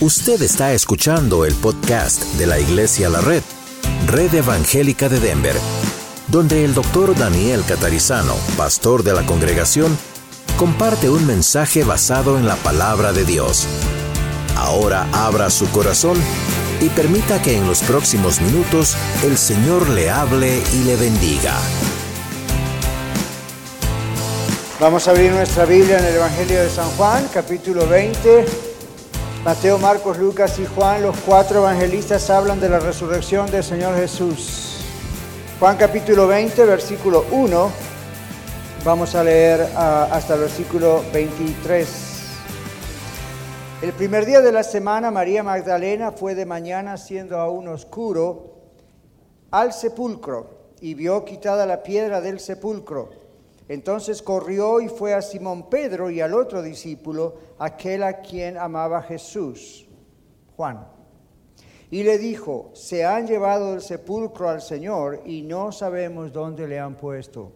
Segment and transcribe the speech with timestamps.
[0.00, 3.44] Usted está escuchando el podcast de la Iglesia La Red,
[4.08, 5.54] Red Evangélica de Denver,
[6.26, 9.96] donde el doctor Daniel Catarizano, pastor de la congregación,
[10.56, 13.68] comparte un mensaje basado en la palabra de Dios.
[14.56, 16.18] Ahora abra su corazón
[16.80, 21.54] y permita que en los próximos minutos el Señor le hable y le bendiga.
[24.80, 28.73] Vamos a abrir nuestra Biblia en el Evangelio de San Juan, capítulo 20.
[29.44, 34.78] Mateo, Marcos, Lucas y Juan, los cuatro evangelistas hablan de la resurrección del Señor Jesús.
[35.60, 37.70] Juan capítulo 20, versículo 1.
[38.86, 41.86] Vamos a leer ah, hasta el versículo 23.
[43.82, 48.54] El primer día de la semana, María Magdalena fue de mañana, siendo aún oscuro,
[49.50, 53.23] al sepulcro y vio quitada la piedra del sepulcro.
[53.68, 59.02] Entonces corrió y fue a Simón Pedro y al otro discípulo, aquel a quien amaba
[59.02, 59.88] Jesús,
[60.56, 60.86] Juan.
[61.90, 66.78] Y le dijo, se han llevado del sepulcro al Señor y no sabemos dónde le
[66.78, 67.52] han puesto.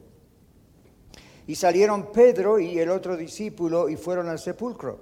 [1.46, 5.00] Y salieron Pedro y el otro discípulo y fueron al sepulcro.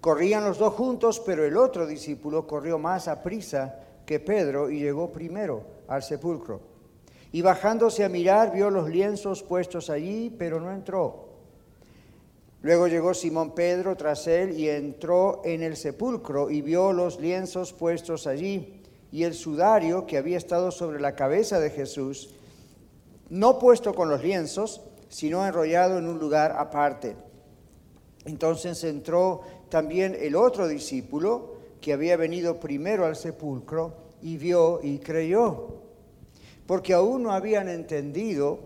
[0.00, 4.80] Corrían los dos juntos, pero el otro discípulo corrió más a prisa que Pedro y
[4.80, 6.69] llegó primero al sepulcro.
[7.32, 11.28] Y bajándose a mirar, vio los lienzos puestos allí, pero no entró.
[12.62, 17.72] Luego llegó Simón Pedro tras él y entró en el sepulcro y vio los lienzos
[17.72, 22.34] puestos allí y el sudario que había estado sobre la cabeza de Jesús,
[23.30, 27.16] no puesto con los lienzos, sino enrollado en un lugar aparte.
[28.26, 34.98] Entonces entró también el otro discípulo que había venido primero al sepulcro y vio y
[34.98, 35.80] creyó
[36.70, 38.60] porque aún no habían entendido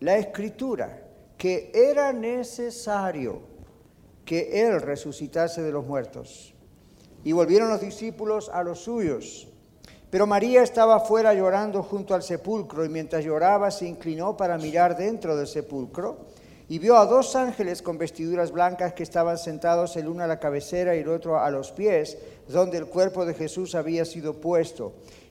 [0.00, 1.02] la escritura,
[1.38, 3.40] que era necesario
[4.26, 6.52] que Él resucitase de los muertos.
[7.24, 9.48] Y volvieron los discípulos a los suyos.
[10.10, 14.94] Pero María estaba fuera llorando junto al sepulcro y mientras lloraba se inclinó para mirar
[14.94, 16.26] dentro del sepulcro
[16.70, 20.38] y vio a dos ángeles con vestiduras blancas que estaban sentados el uno a la
[20.38, 24.92] cabecera y el otro a los pies, donde el cuerpo de Jesús había sido puesto.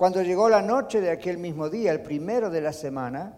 [0.00, 3.34] Cuando llegó la noche de aquel mismo día, el primero de la semana,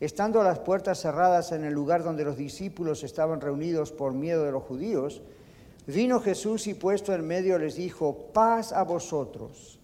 [0.00, 4.50] estando las puertas cerradas en el lugar donde los discípulos estaban reunidos por miedo de
[4.50, 5.22] los judíos,
[5.86, 9.78] vino Jesús y puesto en medio les dijo, paz a vosotros.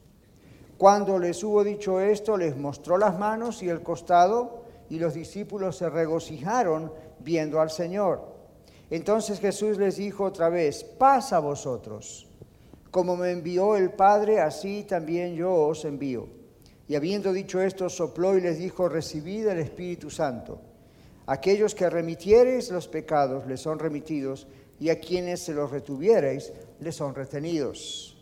[0.76, 5.76] Cuando les hubo dicho esto, les mostró las manos y el costado, y los discípulos
[5.76, 8.34] se regocijaron viendo al Señor.
[8.90, 12.25] Entonces Jesús les dijo otra vez, paz a vosotros.
[12.90, 16.28] Como me envió el Padre, así también yo os envío.
[16.88, 20.60] Y habiendo dicho esto, sopló y les dijo, recibid el Espíritu Santo.
[21.26, 24.46] Aquellos que remitiereis los pecados les son remitidos,
[24.78, 28.16] y a quienes se los retuviereis les son retenidos.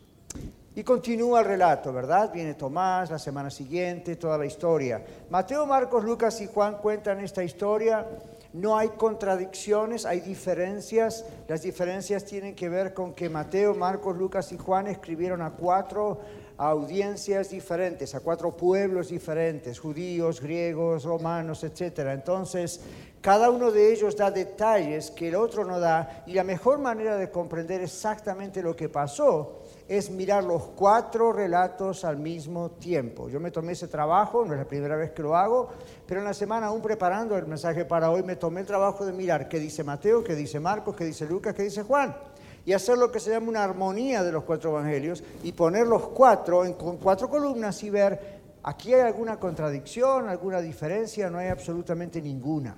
[0.77, 2.33] Y continúa el relato, ¿verdad?
[2.33, 5.05] Viene Tomás la semana siguiente, toda la historia.
[5.31, 8.05] Mateo, Marcos, Lucas y Juan cuentan esta historia.
[8.55, 11.25] No hay contradicciones, hay diferencias.
[11.49, 16.21] Las diferencias tienen que ver con que Mateo, Marcos, Lucas y Juan escribieron a cuatro
[16.57, 21.99] audiencias diferentes, a cuatro pueblos diferentes, judíos, griegos, romanos, etc.
[22.13, 22.81] Entonces,
[23.21, 27.17] cada uno de ellos da detalles que el otro no da y la mejor manera
[27.17, 33.29] de comprender exactamente lo que pasó es mirar los cuatro relatos al mismo tiempo.
[33.29, 35.69] Yo me tomé ese trabajo, no es la primera vez que lo hago,
[36.07, 39.13] pero en la semana aún preparando el mensaje para hoy me tomé el trabajo de
[39.13, 42.17] mirar qué dice Mateo, qué dice Marcos, qué dice Lucas, qué dice Juan.
[42.65, 46.09] Y hacer lo que se llama una armonía de los cuatro evangelios y poner los
[46.09, 52.23] cuatro en cuatro columnas y ver, aquí hay alguna contradicción, alguna diferencia, no hay absolutamente
[52.23, 52.75] ninguna.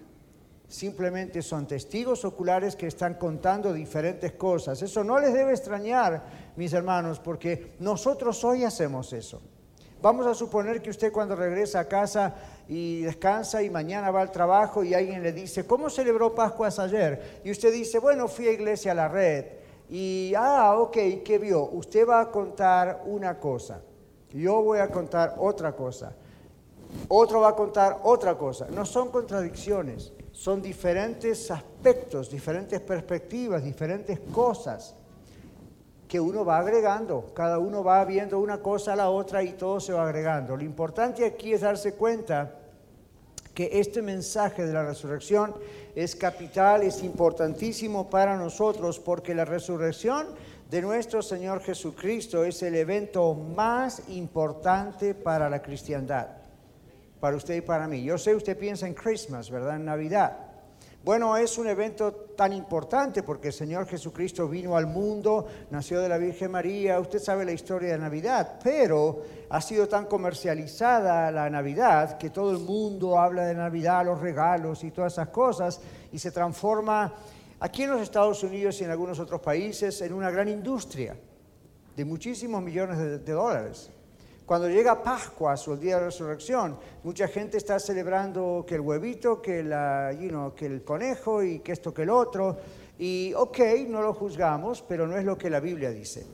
[0.69, 4.83] Simplemente son testigos oculares que están contando diferentes cosas.
[4.83, 9.41] Eso no les debe extrañar, mis hermanos, porque nosotros hoy hacemos eso.
[10.03, 12.35] Vamos a suponer que usted cuando regresa a casa
[12.69, 17.41] y descansa y mañana va al trabajo y alguien le dice, ¿cómo celebró Pascuas ayer?
[17.45, 19.47] Y usted dice, bueno, fui a iglesia a la red.
[19.89, 21.65] Y, ah, ok, ¿qué vio?
[21.71, 23.81] Usted va a contar una cosa,
[24.33, 26.13] yo voy a contar otra cosa,
[27.09, 28.67] otro va a contar otra cosa.
[28.69, 34.95] No son contradicciones, son diferentes aspectos, diferentes perspectivas, diferentes cosas
[36.07, 37.33] que uno va agregando.
[37.35, 40.55] Cada uno va viendo una cosa a la otra y todo se va agregando.
[40.55, 42.53] Lo importante aquí es darse cuenta
[43.55, 45.55] que este mensaje de la resurrección
[45.95, 50.27] es capital, es importantísimo para nosotros porque la resurrección
[50.71, 56.46] de nuestro Señor Jesucristo es el evento más importante para la cristiandad
[57.27, 58.05] para usted y para mí.
[58.05, 59.75] Yo sé, usted piensa en Christmas, ¿verdad?
[59.75, 60.39] En Navidad.
[61.05, 66.09] Bueno, es un evento tan importante porque el Señor Jesucristo vino al mundo, nació de
[66.09, 71.51] la Virgen María, usted sabe la historia de Navidad, pero ha sido tan comercializada la
[71.51, 75.81] Navidad que todo el mundo habla de Navidad, los regalos y todas esas cosas,
[76.13, 77.13] y se transforma
[77.59, 81.17] aquí en los Estados Unidos y en algunos otros países en una gran industria
[81.97, 83.91] de muchísimos millones de, de dólares.
[84.47, 89.43] Cuando llega Pascua, o el día de resurrección, mucha gente está celebrando que el huevito,
[89.43, 90.17] que, la,
[90.55, 92.57] que el conejo y que esto, que el otro.
[92.97, 93.59] Y ok,
[93.89, 96.25] no lo juzgamos, pero no es lo que la Biblia dice.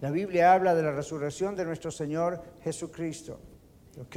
[0.00, 3.38] La Biblia habla de la resurrección de nuestro Señor Jesucristo.
[4.00, 4.16] ¿Ok?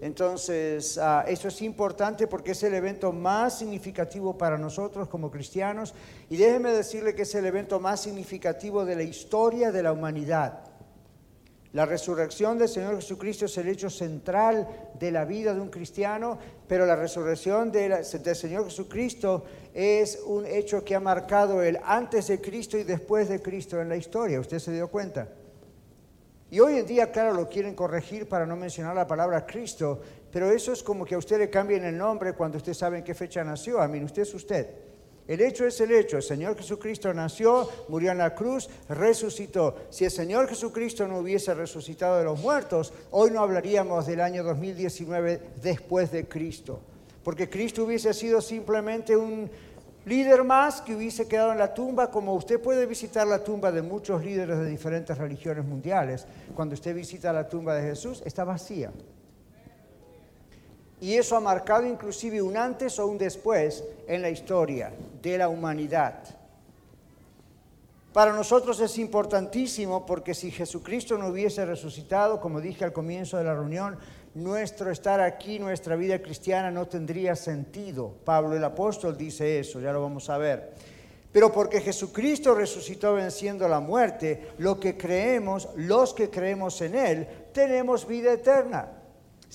[0.00, 5.94] Entonces, ah, eso es importante porque es el evento más significativo para nosotros como cristianos.
[6.28, 10.75] Y déjeme decirle que es el evento más significativo de la historia de la humanidad.
[11.72, 14.68] La resurrección del Señor Jesucristo es el hecho central
[14.98, 20.84] de la vida de un cristiano, pero la resurrección del Señor Jesucristo es un hecho
[20.84, 24.40] que ha marcado el antes de Cristo y después de Cristo en la historia.
[24.40, 25.28] ¿Usted se dio cuenta?
[26.50, 30.50] Y hoy en día, claro, lo quieren corregir para no mencionar la palabra Cristo, pero
[30.50, 33.14] eso es como que a usted le cambien el nombre cuando usted sabe en qué
[33.14, 33.80] fecha nació.
[33.80, 34.85] A mí, usted es usted.
[35.28, 36.16] El hecho es el hecho.
[36.16, 39.76] El Señor Jesucristo nació, murió en la cruz, resucitó.
[39.90, 44.44] Si el Señor Jesucristo no hubiese resucitado de los muertos, hoy no hablaríamos del año
[44.44, 46.80] 2019 después de Cristo.
[47.24, 49.50] Porque Cristo hubiese sido simplemente un
[50.04, 53.82] líder más que hubiese quedado en la tumba, como usted puede visitar la tumba de
[53.82, 56.24] muchos líderes de diferentes religiones mundiales.
[56.54, 58.92] Cuando usted visita la tumba de Jesús, está vacía.
[61.00, 65.48] Y eso ha marcado inclusive un antes o un después en la historia de la
[65.48, 66.22] humanidad.
[68.12, 73.44] Para nosotros es importantísimo porque si Jesucristo no hubiese resucitado, como dije al comienzo de
[73.44, 73.98] la reunión,
[74.34, 78.14] nuestro estar aquí, nuestra vida cristiana no tendría sentido.
[78.24, 80.72] Pablo el apóstol dice eso, ya lo vamos a ver.
[81.30, 87.28] Pero porque Jesucristo resucitó venciendo la muerte, lo que creemos, los que creemos en Él,
[87.52, 88.88] tenemos vida eterna.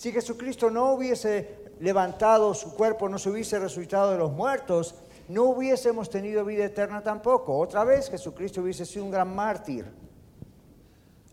[0.01, 4.95] Si Jesucristo no hubiese levantado su cuerpo, no se hubiese resucitado de los muertos,
[5.27, 7.55] no hubiésemos tenido vida eterna tampoco.
[7.59, 9.85] Otra vez Jesucristo hubiese sido un gran mártir.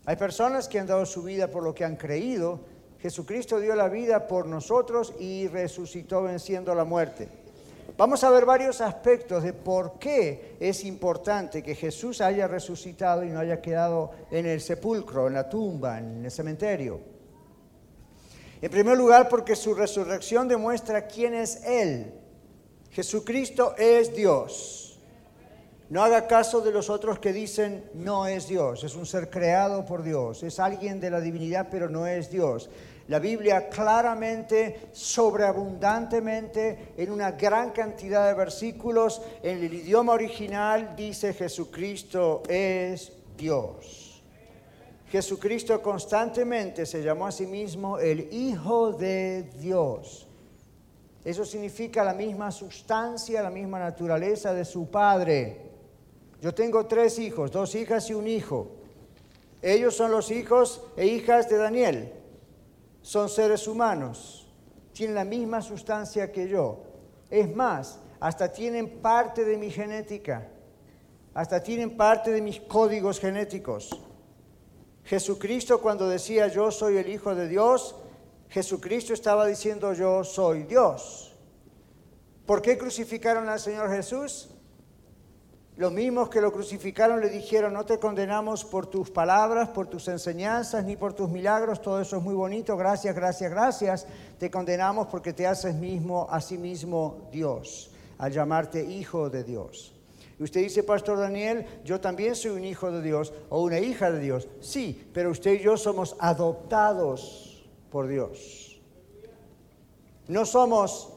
[0.04, 2.60] Hay personas que han dado su vida por lo que han creído.
[2.98, 7.26] Jesucristo dio la vida por nosotros y resucitó venciendo la muerte.
[7.96, 13.30] Vamos a ver varios aspectos de por qué es importante que Jesús haya resucitado y
[13.30, 17.16] no haya quedado en el sepulcro, en la tumba, en el cementerio.
[18.60, 22.12] En primer lugar, porque su resurrección demuestra quién es Él.
[22.90, 24.98] Jesucristo es Dios.
[25.90, 29.86] No haga caso de los otros que dicen no es Dios, es un ser creado
[29.86, 32.68] por Dios, es alguien de la divinidad, pero no es Dios.
[33.06, 41.32] La Biblia claramente, sobreabundantemente, en una gran cantidad de versículos, en el idioma original dice
[41.32, 44.07] Jesucristo es Dios.
[45.10, 50.26] Jesucristo constantemente se llamó a sí mismo el Hijo de Dios.
[51.24, 55.62] Eso significa la misma sustancia, la misma naturaleza de su Padre.
[56.40, 58.68] Yo tengo tres hijos, dos hijas y un hijo.
[59.62, 62.12] Ellos son los hijos e hijas de Daniel.
[63.02, 64.46] Son seres humanos.
[64.92, 66.82] Tienen la misma sustancia que yo.
[67.30, 70.48] Es más, hasta tienen parte de mi genética.
[71.34, 73.90] Hasta tienen parte de mis códigos genéticos.
[75.08, 77.96] Jesucristo cuando decía yo soy el Hijo de Dios,
[78.50, 81.34] Jesucristo estaba diciendo yo soy Dios.
[82.44, 84.50] ¿Por qué crucificaron al Señor Jesús?
[85.78, 90.08] Los mismos que lo crucificaron le dijeron, no te condenamos por tus palabras, por tus
[90.08, 94.06] enseñanzas, ni por tus milagros, todo eso es muy bonito, gracias, gracias, gracias.
[94.38, 99.97] Te condenamos porque te haces mismo a sí mismo Dios, al llamarte hijo de Dios.
[100.38, 104.10] Y usted dice, Pastor Daniel, yo también soy un hijo de Dios o una hija
[104.10, 104.48] de Dios.
[104.60, 108.80] Sí, pero usted y yo somos adoptados por Dios.
[110.28, 111.12] No somos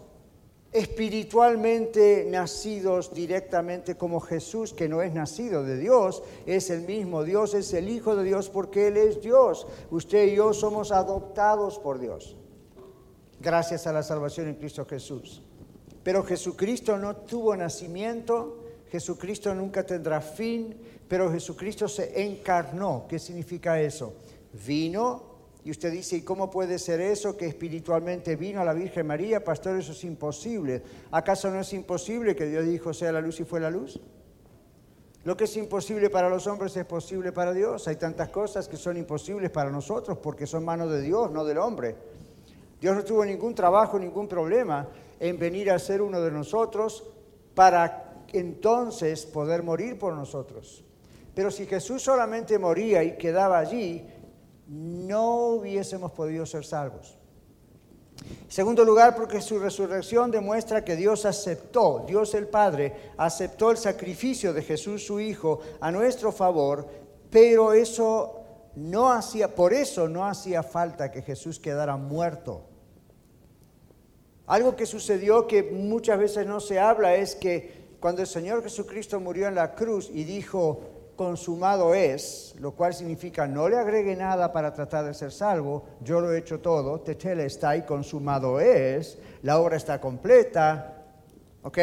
[0.71, 7.53] espiritualmente nacidos directamente como Jesús, que no es nacido de Dios, es el mismo Dios,
[7.53, 9.67] es el Hijo de Dios porque Él es Dios.
[9.89, 12.37] Usted y yo somos adoptados por Dios,
[13.41, 15.43] gracias a la salvación en Cristo Jesús.
[16.03, 18.60] Pero Jesucristo no tuvo nacimiento,
[18.91, 20.75] Jesucristo nunca tendrá fin,
[21.07, 23.05] pero Jesucristo se encarnó.
[23.07, 24.13] ¿Qué significa eso?
[24.65, 25.31] Vino
[25.63, 29.43] y usted dice, ¿y cómo puede ser eso que espiritualmente vino a la Virgen María?
[29.43, 30.81] Pastor, eso es imposible.
[31.11, 33.99] ¿Acaso no es imposible que Dios dijo sea la luz y fue la luz?
[35.23, 37.87] Lo que es imposible para los hombres es posible para Dios.
[37.87, 41.59] Hay tantas cosas que son imposibles para nosotros porque son manos de Dios, no del
[41.59, 41.95] hombre.
[42.81, 47.03] Dios no tuvo ningún trabajo, ningún problema en venir a ser uno de nosotros
[47.53, 50.83] para entonces poder morir por nosotros.
[51.33, 54.05] Pero si Jesús solamente moría y quedaba allí,
[54.67, 57.17] no hubiésemos podido ser salvos.
[58.21, 63.77] En segundo lugar, porque su resurrección demuestra que Dios aceptó, Dios el Padre aceptó el
[63.77, 66.87] sacrificio de Jesús su Hijo a nuestro favor,
[67.29, 68.41] pero eso
[68.75, 72.65] no hacía, por eso no hacía falta que Jesús quedara muerto.
[74.45, 79.19] Algo que sucedió que muchas veces no se habla es que cuando el Señor Jesucristo
[79.19, 80.81] murió en la cruz y dijo,
[81.15, 86.19] consumado es, lo cual significa no le agregue nada para tratar de ser salvo, yo
[86.19, 91.03] lo he hecho todo, tetele está y consumado es, la obra está completa,
[91.61, 91.77] ¿ok?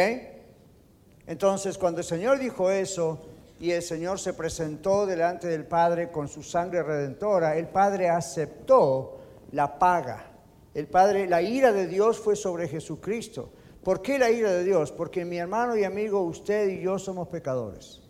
[1.28, 3.20] Entonces cuando el Señor dijo eso
[3.60, 9.20] y el Señor se presentó delante del Padre con su sangre redentora, el Padre aceptó
[9.52, 10.32] la paga.
[10.74, 13.50] El Padre, la ira de Dios fue sobre Jesucristo.
[13.88, 14.92] ¿Por qué la ira de Dios?
[14.92, 18.02] Porque mi hermano y amigo, usted y yo somos pecadores.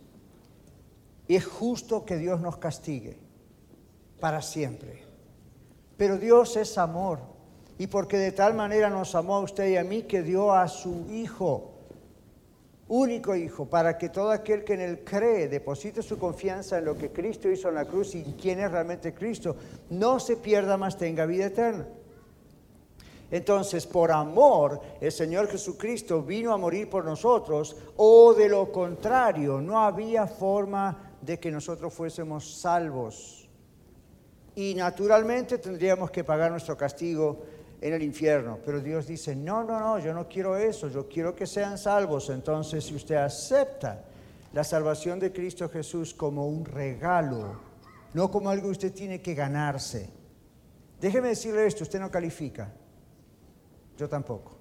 [1.28, 3.16] Y es justo que Dios nos castigue
[4.18, 5.04] para siempre.
[5.96, 7.20] Pero Dios es amor.
[7.78, 10.66] Y porque de tal manera nos amó a usted y a mí que dio a
[10.66, 11.70] su Hijo,
[12.88, 16.98] único Hijo, para que todo aquel que en Él cree, deposite su confianza en lo
[16.98, 19.54] que Cristo hizo en la cruz y quién es realmente Cristo,
[19.90, 21.86] no se pierda más, tenga vida eterna.
[23.30, 29.60] Entonces, por amor, el Señor Jesucristo vino a morir por nosotros, o de lo contrario,
[29.60, 33.48] no había forma de que nosotros fuésemos salvos.
[34.54, 37.44] Y naturalmente tendríamos que pagar nuestro castigo
[37.80, 38.58] en el infierno.
[38.64, 42.30] Pero Dios dice, no, no, no, yo no quiero eso, yo quiero que sean salvos.
[42.30, 44.04] Entonces, si usted acepta
[44.52, 47.60] la salvación de Cristo Jesús como un regalo,
[48.14, 50.10] no como algo que usted tiene que ganarse.
[51.00, 52.72] Déjeme decirle esto, usted no califica.
[53.98, 54.56] Yo tampoco.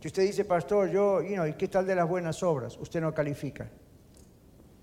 [0.00, 2.76] Si usted dice, pastor, yo, you ¿y qué tal de las buenas obras?
[2.78, 3.70] Usted no califica.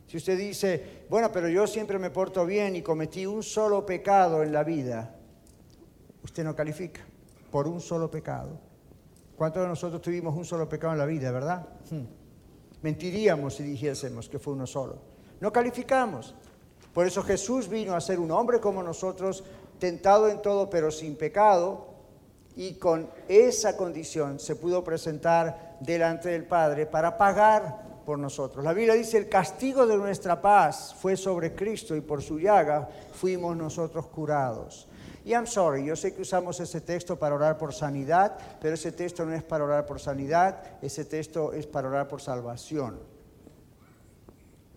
[0.08, 4.42] Si usted dice, bueno, pero yo siempre me porto bien y cometí un solo pecado
[4.42, 5.14] en la vida,
[6.24, 7.02] usted no califica
[7.52, 8.62] por un solo pecado.
[9.36, 11.68] ¿Cuántos de nosotros tuvimos un solo pecado en la vida, verdad?
[11.92, 12.06] Hmm.
[12.82, 15.02] Mentiríamos si dijésemos que fue uno solo.
[15.42, 16.34] No calificamos.
[16.94, 19.44] Por eso Jesús vino a ser un hombre como nosotros,
[19.80, 21.87] tentado en todo pero sin pecado,
[22.58, 28.66] y con esa condición se pudo presentar delante del Padre para pagar por nosotros.
[28.66, 32.90] La Biblia dice, el castigo de nuestra paz fue sobre Cristo y por su llaga
[33.14, 34.88] fuimos nosotros curados.
[35.24, 38.92] Y I'm sorry, yo sé que usamos ese texto para orar por sanidad, pero ese
[38.92, 43.17] texto no es para orar por sanidad, ese texto es para orar por salvación.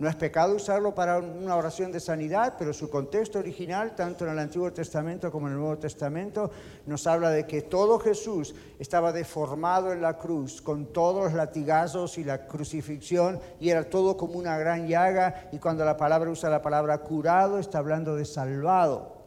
[0.01, 4.31] No es pecado usarlo para una oración de sanidad, pero su contexto original, tanto en
[4.31, 6.51] el Antiguo Testamento como en el Nuevo Testamento,
[6.87, 12.17] nos habla de que todo Jesús estaba deformado en la cruz, con todos los latigazos
[12.17, 16.49] y la crucifixión, y era todo como una gran llaga, y cuando la palabra usa
[16.49, 19.21] la palabra curado, está hablando de salvado.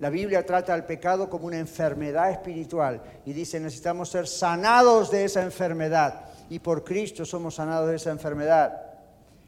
[0.00, 5.24] La Biblia trata al pecado como una enfermedad espiritual y dice necesitamos ser sanados de
[5.24, 8.83] esa enfermedad y por Cristo somos sanados de esa enfermedad.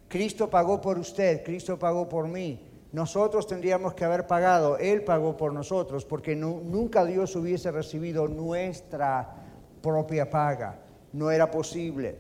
[0.09, 2.61] Cristo pagó por usted, Cristo pagó por mí.
[2.93, 9.35] Nosotros tendríamos que haber pagado, Él pagó por nosotros, porque nunca Dios hubiese recibido nuestra
[9.83, 10.79] propia paga.
[11.13, 12.17] No era posible.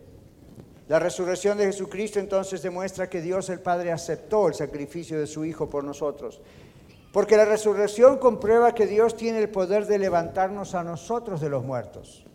[0.88, 5.44] La resurrección de Jesucristo entonces demuestra que Dios el Padre aceptó el sacrificio de su
[5.44, 6.40] Hijo por nosotros.
[7.12, 11.64] Porque la resurrección comprueba que Dios tiene el poder de levantarnos a nosotros de los
[11.64, 12.25] muertos.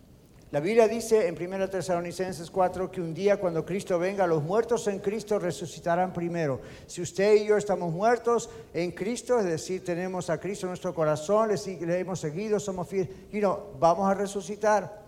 [0.52, 4.86] La Biblia dice en 1 Tesalonicenses 4 que un día cuando Cristo venga, los muertos
[4.86, 6.60] en Cristo resucitarán primero.
[6.86, 10.92] Si usted y yo estamos muertos en Cristo, es decir, tenemos a Cristo en nuestro
[10.92, 15.00] corazón, le, hemos seguido, somos fieles, y no, vamos a resucitar.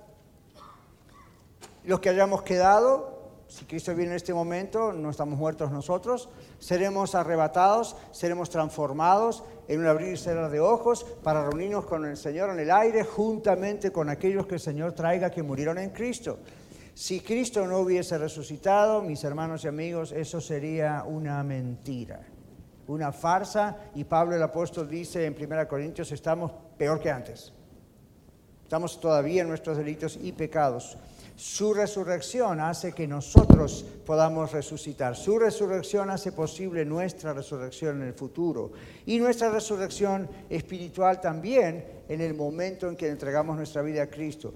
[1.84, 3.13] Los que hayamos quedado,
[3.54, 9.78] si Cristo viene en este momento, no estamos muertos nosotros, seremos arrebatados, seremos transformados en
[9.78, 13.92] un abrir y cerrar de ojos para reunirnos con el Señor en el aire juntamente
[13.92, 16.40] con aquellos que el Señor traiga que murieron en Cristo.
[16.94, 22.26] Si Cristo no hubiese resucitado, mis hermanos y amigos, eso sería una mentira,
[22.88, 23.76] una farsa.
[23.94, 27.52] Y Pablo el apóstol dice en 1 Corintios, estamos peor que antes.
[28.64, 30.98] Estamos todavía en nuestros delitos y pecados.
[31.36, 35.16] Su resurrección hace que nosotros podamos resucitar.
[35.16, 38.70] Su resurrección hace posible nuestra resurrección en el futuro.
[39.04, 44.54] Y nuestra resurrección espiritual también en el momento en que entregamos nuestra vida a Cristo.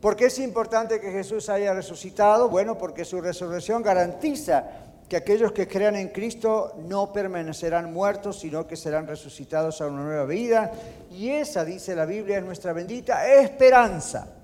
[0.00, 2.48] ¿Por qué es importante que Jesús haya resucitado?
[2.48, 4.64] Bueno, porque su resurrección garantiza
[5.08, 10.04] que aquellos que crean en Cristo no permanecerán muertos, sino que serán resucitados a una
[10.04, 10.70] nueva vida.
[11.10, 14.39] Y esa, dice la Biblia, es nuestra bendita esperanza.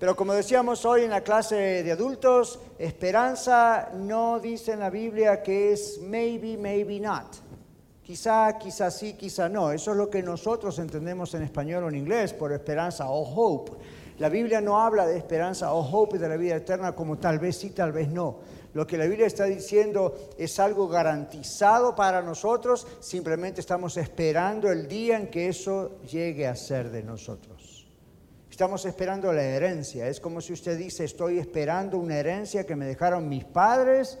[0.00, 5.42] Pero como decíamos hoy en la clase de adultos, esperanza no dice en la Biblia
[5.42, 7.26] que es maybe, maybe not.
[8.02, 9.70] Quizá, quizá sí, quizá no.
[9.70, 13.72] Eso es lo que nosotros entendemos en español o en inglés por esperanza o hope.
[14.18, 17.58] La Biblia no habla de esperanza o hope de la vida eterna como tal vez
[17.58, 18.38] sí, tal vez no.
[18.72, 24.88] Lo que la Biblia está diciendo es algo garantizado para nosotros, simplemente estamos esperando el
[24.88, 27.49] día en que eso llegue a ser de nosotros.
[28.60, 30.06] Estamos esperando la herencia.
[30.06, 34.18] Es como si usted dice, estoy esperando una herencia que me dejaron mis padres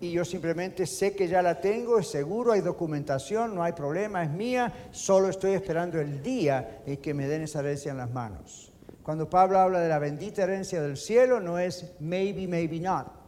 [0.00, 4.24] y yo simplemente sé que ya la tengo, es seguro, hay documentación, no hay problema,
[4.24, 8.10] es mía, solo estoy esperando el día en que me den esa herencia en las
[8.10, 8.72] manos.
[9.04, 13.19] Cuando Pablo habla de la bendita herencia del cielo, no es maybe, maybe not.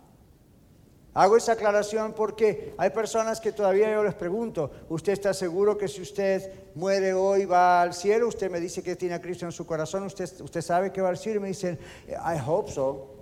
[1.15, 5.87] Hago esa aclaración porque hay personas que todavía yo les pregunto, ¿usted está seguro que
[5.87, 8.29] si usted muere hoy va al cielo?
[8.29, 11.19] Usted me dice que tiene a Cristo en su corazón, ¿usted, sabe que va al
[11.19, 11.39] cielo?
[11.39, 11.79] Y me dicen,
[12.09, 13.15] I hope so.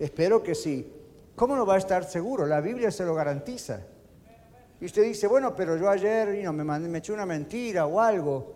[0.00, 0.92] Espero que sí.
[1.36, 2.46] ¿Cómo no va a estar seguro?
[2.46, 3.82] La Biblia se lo garantiza.
[4.80, 8.54] Y usted dice, bueno, pero yo ayer me, me eché una mentira o algo.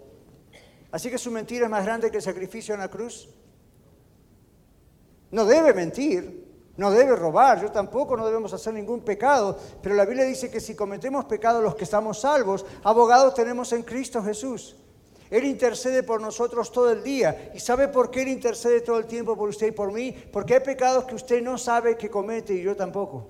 [0.91, 3.29] Así que su mentira es más grande que el sacrificio en la cruz.
[5.31, 6.40] No debe mentir
[6.81, 10.61] no debe robar, yo tampoco, no debemos hacer ningún pecado, pero la Biblia dice que
[10.61, 14.77] si cometemos pecado los que estamos salvos, abogados tenemos en Cristo Jesús.
[15.29, 17.53] Él intercede por nosotros todo el día.
[17.55, 20.11] ¿Y sabe por qué Él intercede todo el tiempo por usted y por mí?
[20.33, 23.27] Porque hay pecados que usted no sabe que comete y yo tampoco.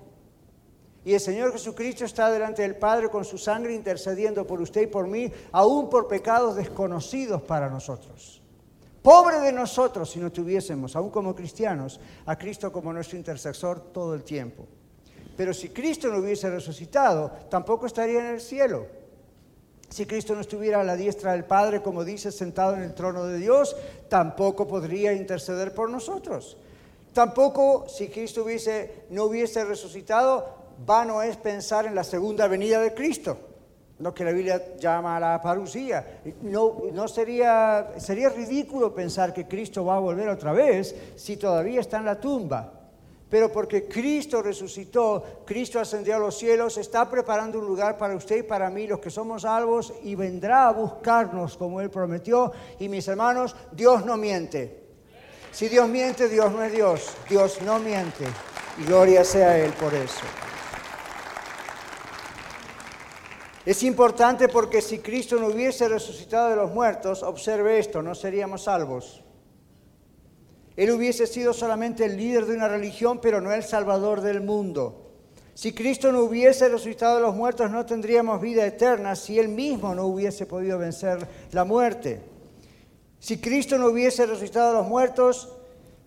[1.03, 4.87] Y el Señor Jesucristo está delante del Padre con su sangre intercediendo por usted y
[4.87, 8.40] por mí, aún por pecados desconocidos para nosotros.
[9.01, 14.13] Pobre de nosotros si no tuviésemos, aún como cristianos, a Cristo como nuestro intercesor todo
[14.13, 14.67] el tiempo.
[15.35, 18.85] Pero si Cristo no hubiese resucitado, tampoco estaría en el cielo.
[19.89, 23.25] Si Cristo no estuviera a la diestra del Padre, como dice, sentado en el trono
[23.25, 23.75] de Dios,
[24.07, 26.57] tampoco podría interceder por nosotros.
[27.11, 28.45] Tampoco si Cristo
[29.09, 30.47] no hubiese resucitado,
[30.85, 33.50] vano es pensar en la segunda venida de Cristo
[34.01, 36.21] lo que la Biblia llama la parucía.
[36.41, 41.79] No, no sería, sería ridículo pensar que Cristo va a volver otra vez si todavía
[41.79, 42.73] está en la tumba.
[43.29, 48.39] Pero porque Cristo resucitó, Cristo ascendió a los cielos, está preparando un lugar para usted
[48.39, 52.51] y para mí, los que somos salvos, y vendrá a buscarnos como Él prometió.
[52.79, 54.81] Y mis hermanos, Dios no miente.
[55.51, 57.15] Si Dios miente, Dios no es Dios.
[57.29, 58.25] Dios no miente.
[58.79, 60.50] Y gloria sea Él por eso.
[63.71, 68.63] Es importante porque si Cristo no hubiese resucitado de los muertos, observe esto, no seríamos
[68.63, 69.23] salvos.
[70.75, 75.13] Él hubiese sido solamente el líder de una religión, pero no el salvador del mundo.
[75.53, 79.95] Si Cristo no hubiese resucitado de los muertos, no tendríamos vida eterna si Él mismo
[79.95, 82.21] no hubiese podido vencer la muerte.
[83.19, 85.47] Si Cristo no hubiese resucitado de los muertos,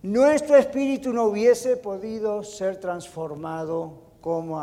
[0.03, 4.61] nuestro espíritu no hubiese podido ser transformado como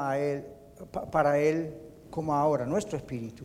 [1.11, 1.82] para Él
[2.13, 3.45] como ahora, nuestro espíritu,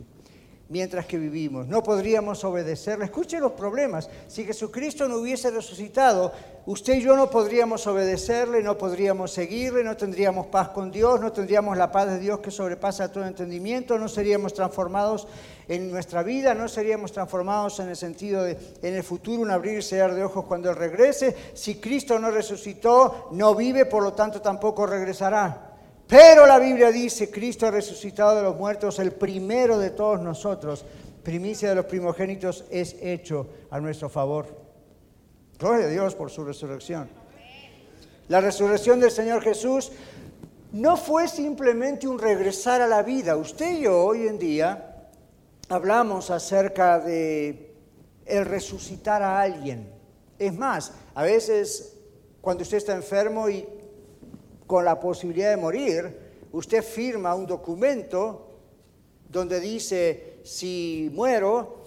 [0.68, 1.66] mientras que vivimos.
[1.66, 3.06] No podríamos obedecerle.
[3.06, 4.08] Escuche los problemas.
[4.28, 6.30] Si Jesucristo no hubiese resucitado,
[6.66, 11.32] usted y yo no podríamos obedecerle, no podríamos seguirle, no tendríamos paz con Dios, no
[11.32, 15.26] tendríamos la paz de Dios que sobrepasa todo entendimiento, no seríamos transformados
[15.66, 19.78] en nuestra vida, no seríamos transformados en el sentido de en el futuro un abrir
[19.78, 21.34] y cerrar de ojos cuando Él regrese.
[21.54, 25.67] Si Cristo no resucitó, no vive, por lo tanto tampoco regresará.
[26.08, 30.84] Pero la Biblia dice, Cristo resucitado de los muertos, el primero de todos nosotros,
[31.22, 34.46] primicia de los primogénitos, es hecho a nuestro favor.
[35.58, 37.10] Gloria a Dios por su resurrección.
[38.28, 39.92] La resurrección del Señor Jesús
[40.72, 43.36] no fue simplemente un regresar a la vida.
[43.36, 45.08] Usted y yo hoy en día
[45.68, 47.74] hablamos acerca de
[48.24, 49.90] el resucitar a alguien.
[50.38, 51.96] Es más, a veces
[52.40, 53.66] cuando usted está enfermo y
[54.68, 56.18] con la posibilidad de morir,
[56.52, 58.60] usted firma un documento
[59.26, 61.84] donde dice, si muero,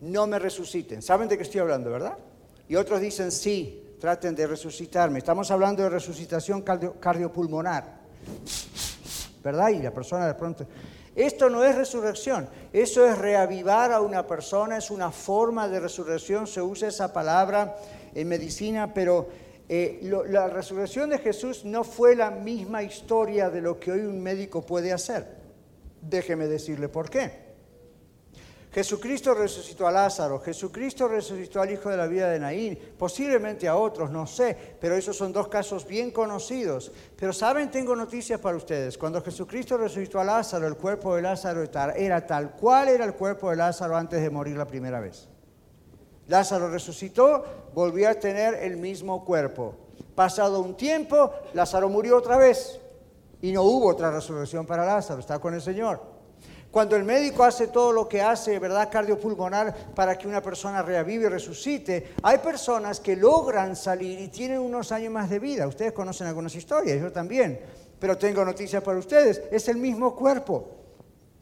[0.00, 1.02] no me resuciten.
[1.02, 2.16] ¿Saben de qué estoy hablando, verdad?
[2.66, 5.18] Y otros dicen, sí, traten de resucitarme.
[5.18, 8.00] Estamos hablando de resucitación cardiopulmonar,
[9.44, 9.68] ¿verdad?
[9.68, 10.66] Y la persona de pronto...
[11.14, 16.46] Esto no es resurrección, eso es reavivar a una persona, es una forma de resurrección,
[16.46, 17.76] se usa esa palabra
[18.14, 19.28] en medicina, pero
[19.68, 24.22] eh, la resurrección de Jesús no fue la misma historia de lo que hoy un
[24.22, 25.26] médico puede hacer.
[26.00, 27.52] Déjeme decirle por qué.
[28.72, 33.76] Jesucristo resucitó a Lázaro, Jesucristo resucitó al hijo de la vida de Naín, posiblemente a
[33.76, 36.90] otros, no sé, pero esos son dos casos bien conocidos.
[37.14, 38.96] Pero saben, tengo noticias para ustedes.
[38.96, 41.62] Cuando Jesucristo resucitó a Lázaro, el cuerpo de Lázaro
[41.94, 45.28] era tal cual era el cuerpo de Lázaro antes de morir la primera vez.
[46.28, 49.74] Lázaro resucitó, volvió a tener el mismo cuerpo.
[50.14, 52.78] Pasado un tiempo, Lázaro murió otra vez
[53.40, 56.12] y no hubo otra resurrección para Lázaro, está con el Señor.
[56.72, 58.88] Cuando el médico hace todo lo que hace, ¿verdad?
[58.90, 64.58] Cardiopulmonar para que una persona reavive y resucite, hay personas que logran salir y tienen
[64.58, 65.66] unos años más de vida.
[65.66, 67.60] Ustedes conocen algunas historias, yo también.
[67.98, 69.42] Pero tengo noticias para ustedes.
[69.50, 70.70] Es el mismo cuerpo.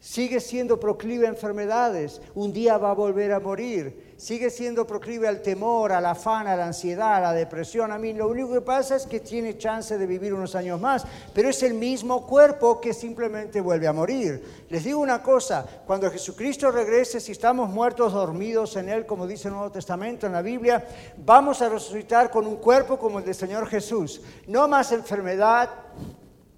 [0.01, 2.21] Sigue siendo proclive a enfermedades.
[2.35, 6.55] Un día va a volver a morir sigue siendo proclive al temor, al afán, a
[6.55, 7.91] la ansiedad, a la depresión.
[7.91, 11.07] A mí lo único que pasa es que tiene chance de vivir unos años más,
[11.33, 14.67] pero es el mismo cuerpo que simplemente vuelve a morir.
[14.69, 19.47] Les digo una cosa, cuando Jesucristo regrese, si estamos muertos, dormidos en Él, como dice
[19.47, 20.85] el Nuevo Testamento en la Biblia,
[21.17, 24.21] vamos a resucitar con un cuerpo como el del Señor Jesús.
[24.45, 25.67] No más enfermedad,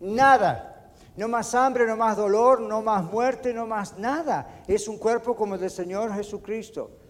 [0.02, 0.92] nada.
[1.16, 4.64] No más hambre, no más dolor, no más muerte, no más nada.
[4.68, 7.03] Es un cuerpo como el del Señor Jesucristo.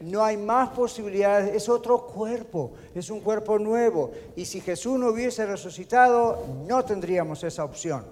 [0.00, 4.12] No hay más posibilidades, es otro cuerpo, es un cuerpo nuevo.
[4.36, 8.04] Y si Jesús no hubiese resucitado, no tendríamos esa opción,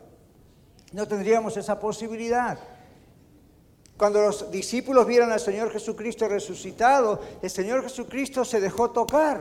[0.93, 2.59] no tendríamos esa posibilidad.
[3.97, 9.39] Cuando los discípulos vieron al Señor Jesucristo resucitado, el Señor Jesucristo se dejó tocar.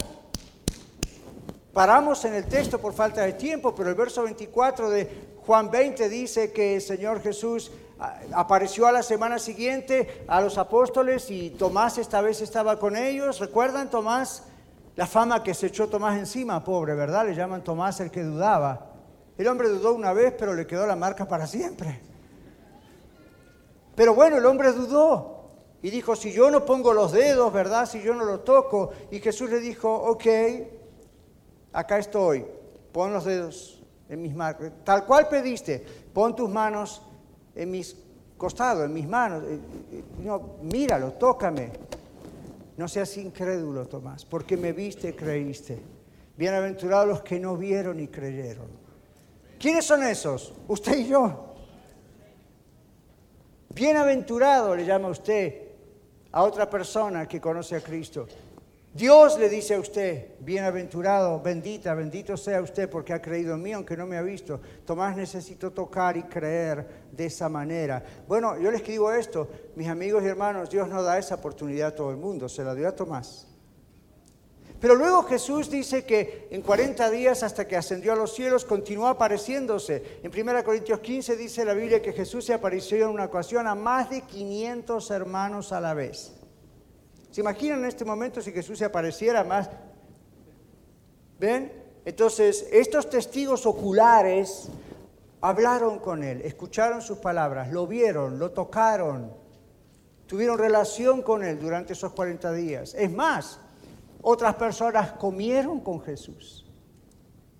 [1.74, 5.10] Paramos en el texto por falta de tiempo, pero el verso 24 de
[5.44, 7.72] Juan 20 dice que el Señor Jesús
[8.34, 13.40] apareció a la semana siguiente a los apóstoles y Tomás esta vez estaba con ellos.
[13.40, 14.44] ¿Recuerdan Tomás?
[14.96, 17.26] La fama que se echó Tomás encima, pobre, ¿verdad?
[17.26, 18.92] Le llaman Tomás el que dudaba.
[19.38, 22.00] El hombre dudó una vez, pero le quedó la marca para siempre.
[23.96, 25.50] Pero bueno, el hombre dudó
[25.82, 27.88] y dijo, si yo no pongo los dedos, ¿verdad?
[27.88, 28.92] Si yo no lo toco.
[29.12, 30.26] Y Jesús le dijo, ok,
[31.74, 32.46] acá estoy,
[32.92, 34.72] pon los dedos en mis marcas.
[34.84, 37.02] Tal cual pediste, pon tus manos
[37.56, 37.96] en mis
[38.38, 39.44] costados, en mis manos.
[39.44, 39.60] Eh,
[39.92, 41.72] eh, no, míralo, tócame.
[42.78, 45.80] No seas incrédulo, Tomás, porque me viste y creíste.
[46.36, 48.68] Bienaventurados los que no vieron y creyeron.
[49.60, 50.54] ¿Quiénes son esos?
[50.68, 51.54] Usted y yo.
[53.70, 55.62] Bienaventurado le llama usted
[56.32, 58.28] a otra persona que conoce a Cristo.
[58.94, 63.74] Dios le dice a usted, bienaventurado, bendita, bendito sea usted porque ha creído en mí,
[63.74, 64.62] aunque no me ha visto.
[64.86, 68.04] Tomás necesito tocar y creer de esa manera.
[68.28, 71.96] Bueno, yo les digo esto, mis amigos y hermanos, Dios no da esa oportunidad a
[71.96, 73.48] todo el mundo, se la dio a Tomás.
[74.80, 79.08] Pero luego Jesús dice que en 40 días hasta que ascendió a los cielos continuó
[79.08, 80.20] apareciéndose.
[80.22, 83.74] En 1 Corintios 15 dice la Biblia que Jesús se apareció en una ocasión a
[83.74, 86.43] más de 500 hermanos a la vez.
[87.34, 89.68] ¿Se imaginan en este momento si Jesús se apareciera más?
[91.40, 91.74] ¿Ven?
[92.06, 94.68] Entonces, estos testigos oculares
[95.42, 99.34] hablaron con él, escucharon sus palabras, lo vieron, lo tocaron,
[100.28, 102.94] tuvieron relación con él durante esos 40 días.
[102.94, 103.60] Es más,
[104.22, 106.72] otras personas comieron con Jesús.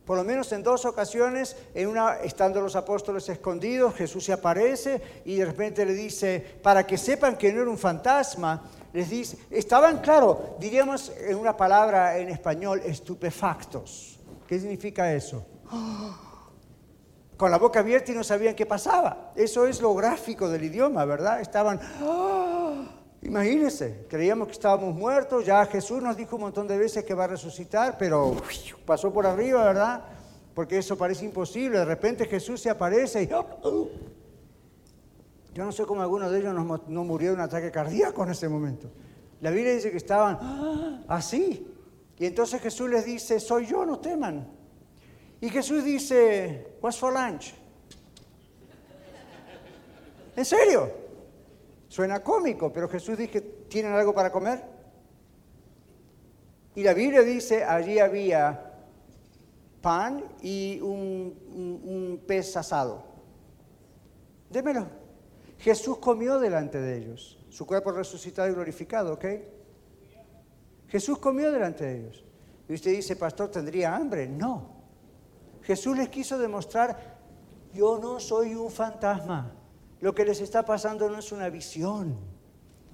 [0.06, 5.02] Por lo menos en dos ocasiones, en una, estando los apóstoles escondidos, Jesús se aparece
[5.26, 9.38] y de repente le dice, para que sepan que no era un fantasma, les dice,
[9.50, 14.20] estaban, claro, diríamos en una palabra en español, estupefactos.
[14.48, 15.44] ¿Qué significa eso?
[17.38, 19.32] Con la boca abierta y no sabían qué pasaba.
[19.36, 21.42] Eso es lo gráfico del idioma, ¿verdad?
[21.42, 21.80] Estaban,
[23.24, 27.24] imagínense, creíamos que estábamos muertos, ya Jesús nos dijo un montón de veces que va
[27.24, 28.36] a resucitar, pero
[28.86, 30.04] pasó por arriba, ¿verdad?
[30.54, 31.80] Porque eso parece imposible.
[31.80, 33.30] De repente Jesús se aparece y...
[35.54, 38.50] Yo no sé cómo alguno de ellos no, murió de un ataque cardíaco en ese
[38.50, 38.90] momento.
[39.42, 41.68] La Biblia dice que estaban así.
[42.18, 44.48] Y entonces Jesús les dice, soy yo, no teman.
[45.42, 47.54] Y Jesús dice, what's for lunch?
[50.36, 50.90] ¿En serio?
[51.88, 54.64] Suena cómico, pero Jesús dice, ¿tienen algo para comer?
[56.76, 58.72] Y la Biblia dice, allí había
[59.82, 63.04] pan y un, pez asado.
[64.50, 65.03] Démelo.
[65.64, 69.26] Jesús comió delante de ellos, su cuerpo resucitado y glorificado, ¿ok?
[70.90, 72.26] Jesús comió delante de ellos.
[72.68, 74.28] Y usted dice, pastor, ¿tendría hambre?
[74.28, 74.68] No.
[75.62, 77.18] Jesús les quiso demostrar,
[77.74, 79.54] yo no soy un fantasma.
[80.02, 82.18] Lo que les está pasando no es una visión.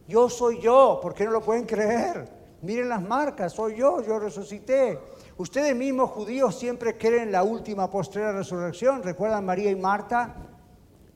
[0.07, 2.29] Yo soy yo, ¿por qué no lo pueden creer?
[2.61, 4.99] Miren las marcas, soy yo, yo resucité.
[5.37, 9.01] Ustedes mismos judíos siempre creen en la última postrera resurrección.
[9.01, 10.35] ¿Recuerdan María y Marta,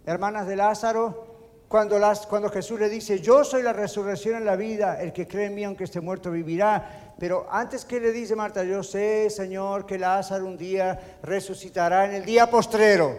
[0.03, 1.32] hermanas de Lázaro?
[1.73, 5.55] Cuando, Jesús le dice, yo soy la resurrección en la vida, el que cree en
[5.55, 7.15] mí aunque esté muerto vivirá.
[7.17, 12.13] Pero antes que le dice Marta, yo sé, Señor, que Lázaro un día resucitará en
[12.13, 13.17] el día postrero.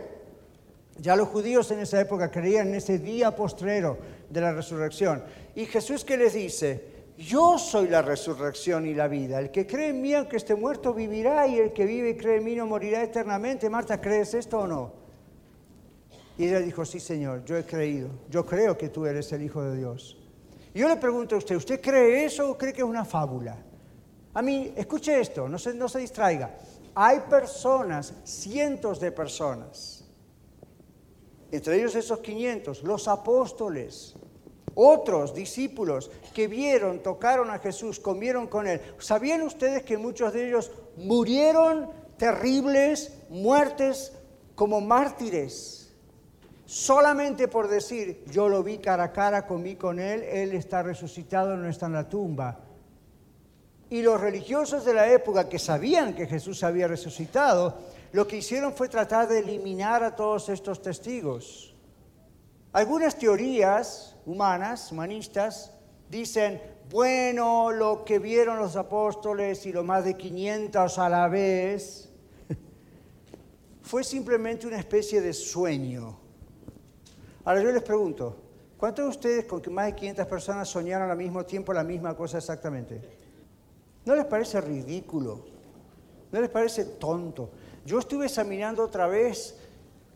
[0.99, 3.99] Ya los judíos en esa época creían en ese día postrero
[4.31, 5.25] de la resurrección.
[5.57, 6.81] Y Jesús que les dice,
[7.19, 9.41] yo soy la resurrección y la vida.
[9.41, 12.37] El que cree en mí, aunque esté muerto, vivirá, y el que vive y cree
[12.37, 13.69] en mí no morirá eternamente.
[13.69, 15.04] Marta, ¿crees esto o no?
[16.37, 18.09] Y ella dijo, sí, Señor, yo he creído.
[18.29, 20.19] Yo creo que tú eres el Hijo de Dios.
[20.73, 23.57] Y yo le pregunto a usted, ¿usted cree eso o cree que es una fábula?
[24.35, 26.59] A mí, escuche esto, no se, no se distraiga.
[26.97, 30.05] Hay personas, cientos de personas,
[31.53, 34.17] entre ellos esos 500, los apóstoles,
[34.75, 38.81] otros discípulos que vieron, tocaron a Jesús, comieron con él.
[38.99, 44.13] ¿Sabían ustedes que muchos de ellos murieron terribles muertes
[44.57, 45.84] como mártires?
[46.67, 51.57] Solamente por decir, yo lo vi cara a cara, comí con él, él está resucitado,
[51.57, 52.61] no está en la tumba.
[53.91, 57.77] Y los religiosos de la época que sabían que Jesús había resucitado,
[58.13, 61.75] lo que hicieron fue tratar de eliminar a todos estos testigos.
[62.73, 65.73] Algunas teorías humanas, humanistas,
[66.09, 72.11] dicen, bueno, lo que vieron los apóstoles y lo más de 500 a la vez
[73.83, 76.24] fue simplemente una especie de sueño.
[77.45, 78.37] Ahora yo les pregunto,
[78.77, 82.39] ¿cuántos de ustedes con más de 500 personas soñaron al mismo tiempo la misma cosa
[82.39, 83.01] exactamente?
[84.05, 85.45] ¿No les parece ridículo?
[86.33, 87.51] ¿No les parece tonto?
[87.85, 89.57] Yo estuve examinando otra vez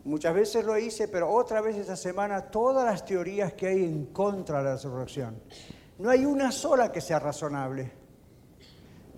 [0.05, 4.07] Muchas veces lo hice, pero otra vez esta semana todas las teorías que hay en
[4.07, 5.39] contra de la resurrección.
[5.97, 7.91] No hay una sola que sea razonable.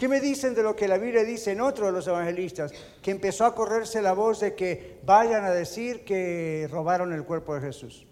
[0.01, 2.73] ¿Qué me dicen de lo que la Biblia dice en otro de los evangelistas?
[3.03, 7.53] Que empezó a correrse la voz de que vayan a decir que robaron el cuerpo
[7.53, 8.07] de Jesús.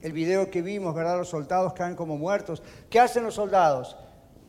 [0.00, 1.18] El video que vimos, ¿verdad?
[1.18, 2.62] Los soldados caen como muertos.
[2.88, 3.94] ¿Qué hacen los soldados?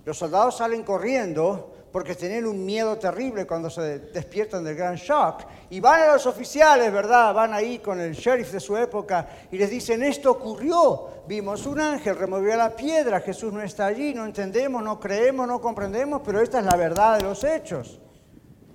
[0.05, 5.43] Los soldados salen corriendo porque tienen un miedo terrible cuando se despiertan del gran shock.
[5.69, 7.33] Y van a los oficiales, ¿verdad?
[7.33, 11.09] Van ahí con el sheriff de su época y les dicen, esto ocurrió.
[11.27, 15.59] Vimos un ángel, removió la piedra, Jesús no está allí, no entendemos, no creemos, no
[15.59, 17.99] comprendemos, pero esta es la verdad de los hechos.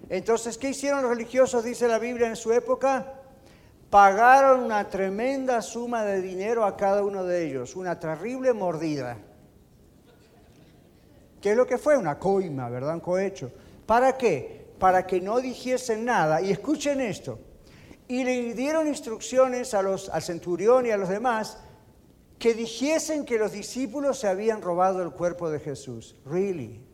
[0.08, 3.14] Entonces, ¿qué hicieron los religiosos, dice la Biblia en su época?
[3.90, 9.16] Pagaron una tremenda suma de dinero a cada uno de ellos, una terrible mordida.
[11.40, 11.96] ¿Qué es lo que fue?
[11.96, 12.94] Una coima, ¿verdad?
[12.94, 13.50] Un cohecho.
[13.86, 14.66] ¿Para qué?
[14.78, 16.40] Para que no dijesen nada.
[16.40, 17.38] Y escuchen esto.
[18.08, 21.58] Y le dieron instrucciones a los, al centurión y a los demás
[22.38, 26.16] que dijesen que los discípulos se habían robado el cuerpo de Jesús.
[26.26, 26.84] Really.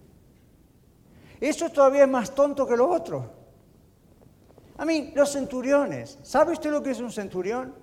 [1.41, 3.33] Eso todavía es más tonto que lo otro.
[4.79, 6.19] A mí, los centuriones.
[6.23, 7.75] ¿Sabe usted lo que es un centurión?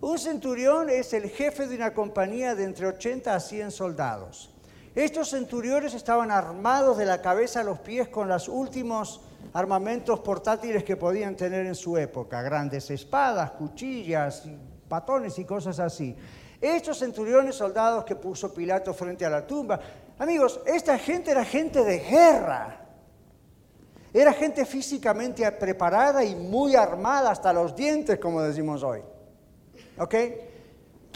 [0.00, 4.53] Un centurión es el jefe de una compañía de entre 80 a 100 soldados.
[4.94, 9.20] Estos centuriones estaban armados de la cabeza a los pies con los últimos
[9.52, 14.44] armamentos portátiles que podían tener en su época, grandes espadas, cuchillas,
[14.88, 16.16] patones y cosas así.
[16.60, 19.80] Estos centuriones soldados que puso Pilato frente a la tumba,
[20.16, 22.80] amigos, esta gente era gente de guerra.
[24.12, 29.02] Era gente físicamente preparada y muy armada hasta los dientes, como decimos hoy.
[29.98, 30.14] ¿Ok?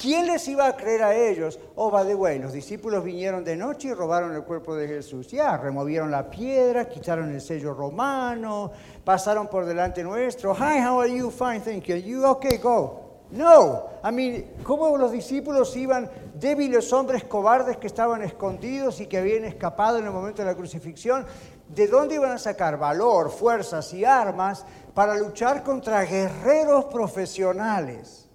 [0.00, 1.58] ¿Quién les iba a creer a ellos?
[1.74, 5.26] Oh, by the way, los discípulos vinieron de noche y robaron el cuerpo de Jesús.
[5.26, 8.70] Ya, removieron la piedra, quitaron el sello romano,
[9.04, 10.54] pasaron por delante nuestro.
[10.54, 11.32] Hi, how are you?
[11.32, 11.96] Fine, thank you.
[11.96, 12.58] You okay?
[12.58, 13.24] Go.
[13.32, 19.18] No, I mean, ¿cómo los discípulos iban débiles hombres cobardes que estaban escondidos y que
[19.18, 21.26] habían escapado en el momento de la crucifixión?
[21.68, 28.27] ¿De dónde iban a sacar valor, fuerzas y armas para luchar contra guerreros profesionales?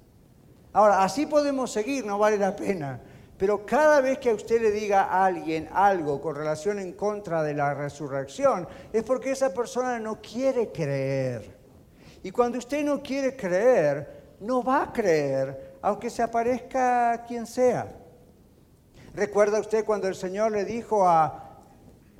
[0.73, 2.99] Ahora, así podemos seguir, no vale la pena.
[3.37, 7.43] Pero cada vez que a usted le diga a alguien algo con relación en contra
[7.43, 11.57] de la resurrección, es porque esa persona no quiere creer.
[12.23, 17.93] Y cuando usted no quiere creer, no va a creer, aunque se aparezca quien sea.
[19.13, 21.59] ¿Recuerda usted cuando el Señor le dijo a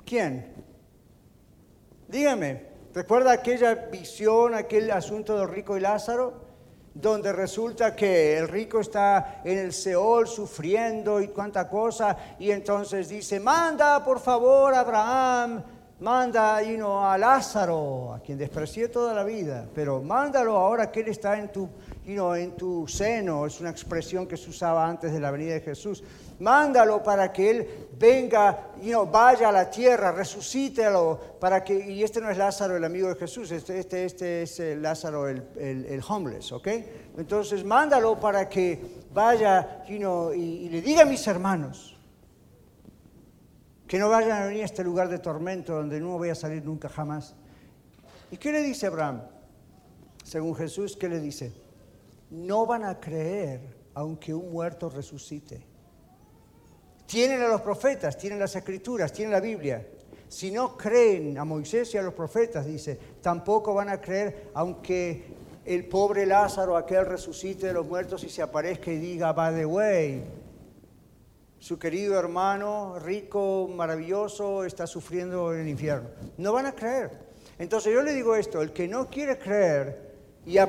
[0.04, 0.52] quién?
[2.06, 6.43] Dígame, ¿recuerda aquella visión, aquel asunto del rico y Lázaro?
[6.94, 13.08] Donde resulta que el rico está en el Seol sufriendo y cuánta cosa, y entonces
[13.08, 15.60] dice, manda por favor Abraham,
[16.00, 21.36] manda a Lázaro, a quien desprecié toda la vida, pero mándalo ahora que él está
[21.36, 21.68] en tu,
[22.06, 26.04] en tu seno, es una expresión que se usaba antes de la venida de Jesús.
[26.38, 28.72] Mándalo para que Él venga,
[29.10, 33.14] vaya a la tierra, resucítelo, para que, y este no es Lázaro, el amigo de
[33.14, 36.68] Jesús, este, este, este es Lázaro, el, el, homeless, ¿ok?
[37.16, 41.96] Entonces, mándalo para que vaya y, y le diga a mis hermanos
[43.86, 46.64] que no vayan a venir a este lugar de tormento donde no voy a salir
[46.64, 47.34] nunca jamás.
[48.30, 49.22] ¿Y qué le dice Abraham?
[50.24, 51.52] Según Jesús, ¿qué le dice?
[52.30, 55.73] No van a creer aunque un muerto resucite.
[57.06, 59.86] Tienen a los profetas, tienen las escrituras, tienen la Biblia.
[60.28, 65.24] Si no creen a Moisés y a los profetas, dice, tampoco van a creer aunque
[65.64, 69.66] el pobre Lázaro, aquel resucite de los muertos y se aparezca y diga, by the
[69.66, 70.24] way,
[71.58, 76.10] su querido hermano rico, maravilloso, está sufriendo en el infierno.
[76.36, 77.10] No van a creer.
[77.58, 80.14] Entonces yo le digo esto, el que no quiere creer
[80.44, 80.68] y ha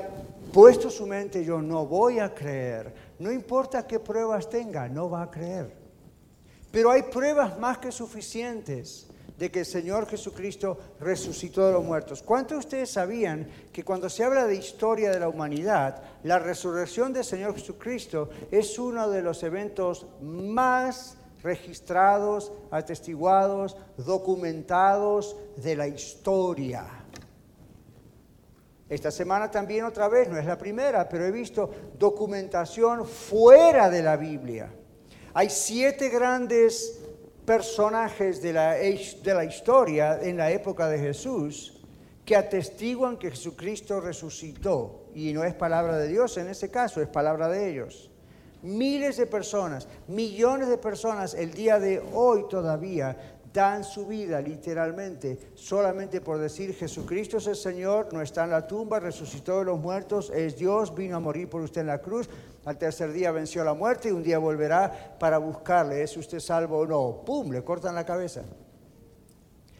[0.54, 5.24] puesto su mente, yo no voy a creer, no importa qué pruebas tenga, no va
[5.24, 5.85] a creer.
[6.76, 9.08] Pero hay pruebas más que suficientes
[9.38, 12.22] de que el Señor Jesucristo resucitó de los muertos.
[12.22, 17.14] ¿Cuántos de ustedes sabían que cuando se habla de historia de la humanidad, la resurrección
[17.14, 27.06] del Señor Jesucristo es uno de los eventos más registrados, atestiguados, documentados de la historia?
[28.90, 34.04] Esta semana también otra vez, no es la primera, pero he visto documentación fuera de
[34.04, 34.70] la Biblia
[35.38, 36.98] hay siete grandes
[37.46, 41.74] personajes de la, de la historia en la época de Jesús
[42.24, 45.10] que atestiguan que Jesucristo resucitó.
[45.14, 48.10] Y no es palabra de Dios en ese caso, es palabra de ellos.
[48.62, 55.40] Miles de personas, millones de personas el día de hoy todavía dan su vida literalmente
[55.56, 59.80] solamente por decir Jesucristo es el Señor, no está en la tumba, resucitó de los
[59.80, 62.30] muertos, es Dios, vino a morir por usted en la cruz,
[62.66, 66.80] al tercer día venció la muerte y un día volverá para buscarle, ¿es usted salvo
[66.80, 67.24] o no?
[67.26, 67.50] ¡Pum!
[67.52, 68.44] Le cortan la cabeza.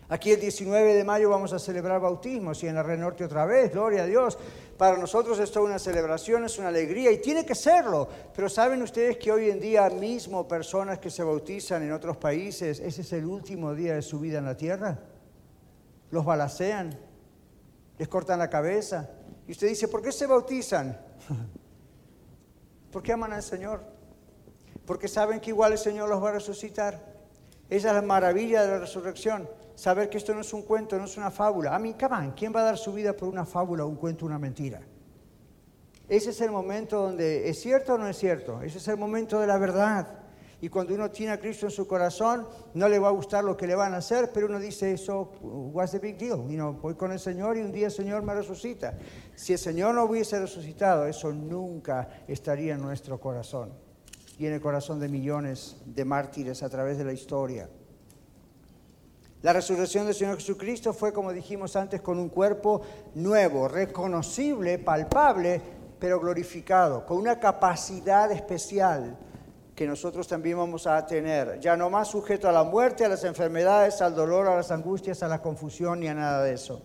[0.08, 3.46] Aquí el 19 de mayo vamos a celebrar bautismos y en la Red Norte otra
[3.46, 4.38] vez, gloria a Dios.
[4.78, 8.08] Para nosotros esto es una celebración, es una alegría y tiene que serlo.
[8.36, 12.80] Pero saben ustedes que hoy en día mismo personas que se bautizan en otros países,
[12.80, 15.00] ese es el último día de su vida en la tierra.
[16.12, 16.96] Los balacean,
[17.98, 19.10] les cortan la cabeza.
[19.48, 21.02] Y usted dice, ¿por qué se bautizan?
[22.92, 23.82] Porque aman al Señor.
[24.86, 27.16] Porque saben que igual el Señor los va a resucitar.
[27.72, 31.06] Esa es la maravilla de la resurrección saber que esto no es un cuento, no
[31.06, 31.76] es una fábula.
[31.76, 34.40] A mí, come ¿quién va a dar su vida por una fábula, un cuento, una
[34.40, 34.82] mentira?
[36.08, 38.62] Ese es el momento donde es cierto o no es cierto.
[38.62, 40.20] Ese es el momento de la verdad.
[40.62, 43.58] Y cuando uno tiene a Cristo en su corazón, no le va a gustar lo
[43.58, 46.48] que le van a hacer, pero uno dice eso, what's the big deal?
[46.48, 48.98] You know, voy con el Señor y un día el Señor me resucita.
[49.36, 53.74] Si el Señor no hubiese resucitado, eso nunca estaría en nuestro corazón
[54.38, 57.70] y en el corazón de millones de mártires a través de la historia.
[59.46, 62.82] La resurrección del Señor Jesucristo fue, como dijimos antes, con un cuerpo
[63.14, 65.62] nuevo, reconocible, palpable,
[66.00, 69.16] pero glorificado, con una capacidad especial
[69.76, 73.24] que nosotros también vamos a tener, ya no más sujeto a la muerte, a las
[73.24, 76.82] enfermedades, al dolor, a las angustias, a la confusión ni a nada de eso.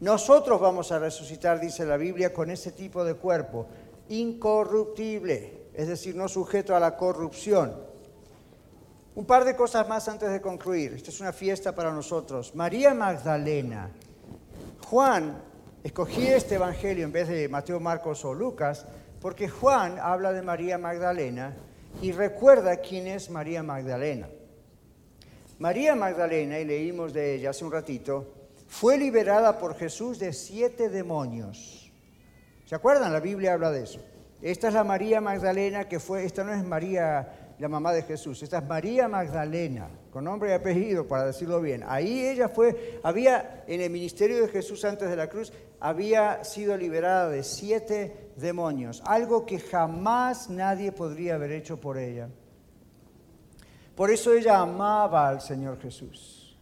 [0.00, 3.68] Nosotros vamos a resucitar, dice la Biblia, con ese tipo de cuerpo,
[4.08, 7.91] incorruptible, es decir, no sujeto a la corrupción.
[9.14, 10.94] Un par de cosas más antes de concluir.
[10.94, 12.54] Esta es una fiesta para nosotros.
[12.54, 13.90] María Magdalena.
[14.86, 15.38] Juan,
[15.84, 18.86] escogí este evangelio en vez de Mateo, Marcos o Lucas,
[19.20, 21.54] porque Juan habla de María Magdalena
[22.00, 24.28] y recuerda quién es María Magdalena.
[25.58, 28.32] María Magdalena, y leímos de ella hace un ratito,
[28.66, 31.92] fue liberada por Jesús de siete demonios.
[32.64, 33.12] ¿Se acuerdan?
[33.12, 34.00] La Biblia habla de eso.
[34.40, 38.42] Esta es la María Magdalena que fue, esta no es María la mamá de Jesús.
[38.42, 41.84] Esta es María Magdalena, con nombre y apellido, para decirlo bien.
[41.86, 46.76] Ahí ella fue, había, en el ministerio de Jesús antes de la cruz, había sido
[46.76, 52.28] liberada de siete demonios, algo que jamás nadie podría haber hecho por ella.
[53.94, 56.58] Por eso ella amaba al Señor Jesús.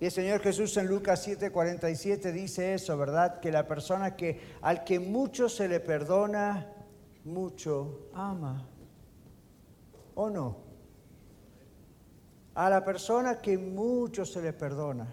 [0.00, 3.40] Y el Señor Jesús en Lucas 7:47 dice eso, ¿verdad?
[3.40, 6.66] Que la persona que al que mucho se le perdona,
[7.24, 8.66] mucho ama.
[10.20, 10.56] ¿O no?
[12.56, 15.06] A la persona que mucho se le perdona,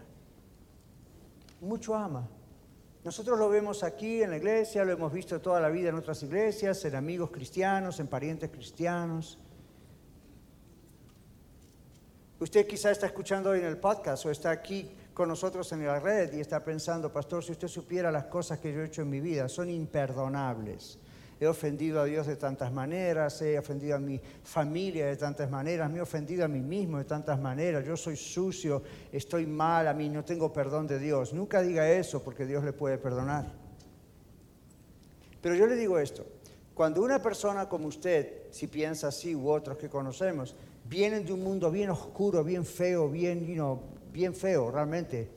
[1.61, 2.27] mucho ama.
[3.03, 6.23] Nosotros lo vemos aquí en la iglesia, lo hemos visto toda la vida en otras
[6.23, 9.37] iglesias, en amigos cristianos, en parientes cristianos.
[12.39, 15.99] Usted quizá está escuchando hoy en el podcast o está aquí con nosotros en la
[15.99, 19.11] red y está pensando, pastor, si usted supiera las cosas que yo he hecho en
[19.11, 20.97] mi vida, son imperdonables.
[21.39, 25.91] He ofendido a Dios de tantas maneras, he ofendido a mi familia de tantas maneras,
[25.91, 29.93] me he ofendido a mí mismo de tantas maneras, yo soy sucio, estoy mal, a
[29.93, 31.33] mí no tengo perdón de Dios.
[31.33, 33.51] Nunca diga eso porque Dios le puede perdonar.
[35.41, 36.25] Pero yo le digo esto,
[36.73, 40.55] cuando una persona como usted, si piensa así u otros que conocemos,
[40.89, 43.45] vienen de un mundo bien oscuro, bien feo, bien,
[44.11, 45.29] bien feo realmente,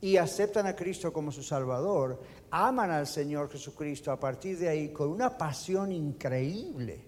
[0.00, 2.20] y aceptan a Cristo como su Salvador,
[2.50, 7.04] aman al Señor Jesucristo a partir de ahí con una pasión increíble.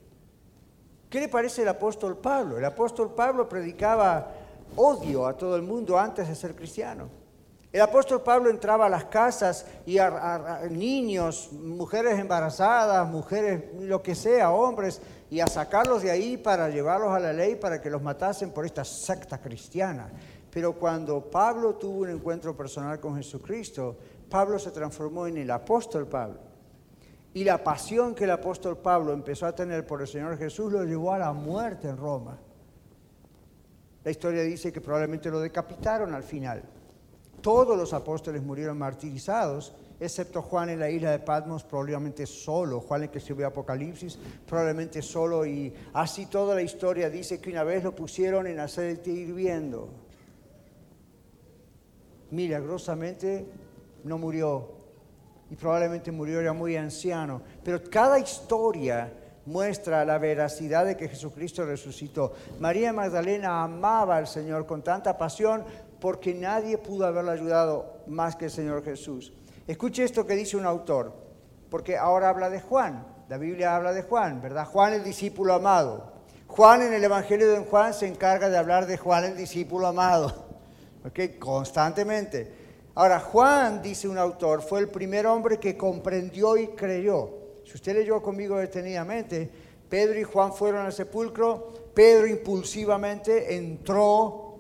[1.09, 2.59] ¿Qué le parece el apóstol Pablo?
[2.59, 4.31] El apóstol Pablo predicaba
[4.77, 7.09] odio a todo el mundo antes de ser cristiano.
[7.71, 14.15] El apóstol Pablo entraba a las casas y a, niños, mujeres embarazadas, mujeres, lo que
[14.15, 18.01] sea, hombres, y a sacarlos de ahí para llevarlos a la ley para que los
[18.01, 20.11] matasen por esta secta cristiana.
[20.59, 23.97] Pero cuando Pablo tuvo un encuentro personal con Jesucristo,
[24.29, 26.41] Pablo se transformó en el apóstol Pablo.
[27.33, 30.83] Y la pasión que el apóstol Pablo empezó a tener por el Señor Jesús lo
[30.83, 32.41] llevó a la muerte en Roma.
[34.03, 36.65] La historia dice que probablemente lo decapitaron al final.
[37.41, 42.81] Todos los apóstoles murieron martirizados, excepto Juan en la isla de Patmos, probablemente solo.
[42.81, 45.47] Juan el que escribió Apocalipsis, probablemente solo.
[45.47, 50.08] Y así toda la historia dice que una vez lo pusieron en aceite hirviendo.
[52.31, 53.47] Milagrosamente
[54.05, 54.79] no murió
[55.51, 57.43] y probablemente murió ya muy anciano.
[57.65, 59.13] Pero cada historia
[59.47, 62.35] muestra la veracidad de que Jesucristo resucitó.
[62.61, 65.65] María Magdalena amaba al Señor con tanta pasión
[66.01, 69.33] porque nadie pudo haberla ayudado más que el Señor Jesús.
[69.67, 71.13] Escuche esto que dice un autor,
[71.71, 73.07] porque ahora habla de Juan.
[73.29, 74.67] La Biblia habla de Juan, ¿verdad?
[74.67, 76.13] Juan el discípulo amado.
[76.47, 80.48] Juan en el Evangelio de Juan se encarga de hablar de Juan el discípulo amado,
[81.39, 82.59] Constantemente.
[82.95, 87.31] Ahora, Juan, dice un autor, fue el primer hombre que comprendió y creyó.
[87.65, 89.49] Si usted leyó conmigo detenidamente,
[89.89, 94.59] Pedro y Juan fueron al sepulcro, Pedro impulsivamente entró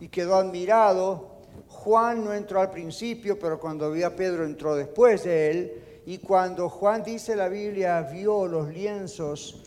[0.00, 1.30] y quedó admirado.
[1.68, 5.82] Juan no entró al principio, pero cuando vio a Pedro entró después de él.
[6.06, 9.62] Y cuando Juan dice la Biblia, vio los lienzos,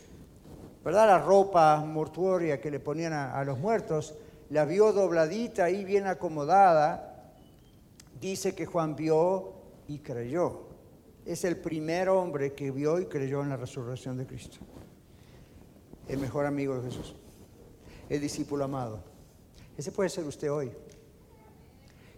[0.84, 1.06] ¿verdad?
[1.06, 4.14] La ropa mortuoria que le ponían a los muertos,
[4.50, 7.32] la vio dobladita y bien acomodada
[8.20, 9.54] dice que Juan vio
[9.88, 10.68] y creyó.
[11.24, 14.58] Es el primer hombre que vio y creyó en la resurrección de Cristo.
[16.08, 17.14] El mejor amigo de Jesús.
[18.08, 19.02] El discípulo amado.
[19.76, 20.70] Ese puede ser usted hoy.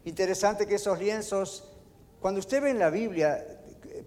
[0.04, 1.72] Interesante que esos lienzos,
[2.20, 3.44] cuando usted ve en la Biblia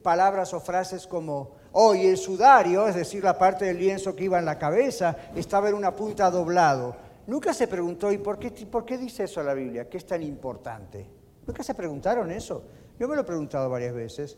[0.02, 4.26] palabras o frases como, oh, y el sudario, es decir, la parte del lienzo que
[4.26, 7.09] iba en la cabeza, estaba en una punta doblado.
[7.30, 9.88] Nunca se preguntó, ¿y por qué, dice eso la Biblia?
[9.88, 11.06] ¿Qué es tan importante?
[11.46, 12.64] ¿Nunca se preguntaron eso?
[13.00, 14.36] Yo me lo he preguntado varias veces.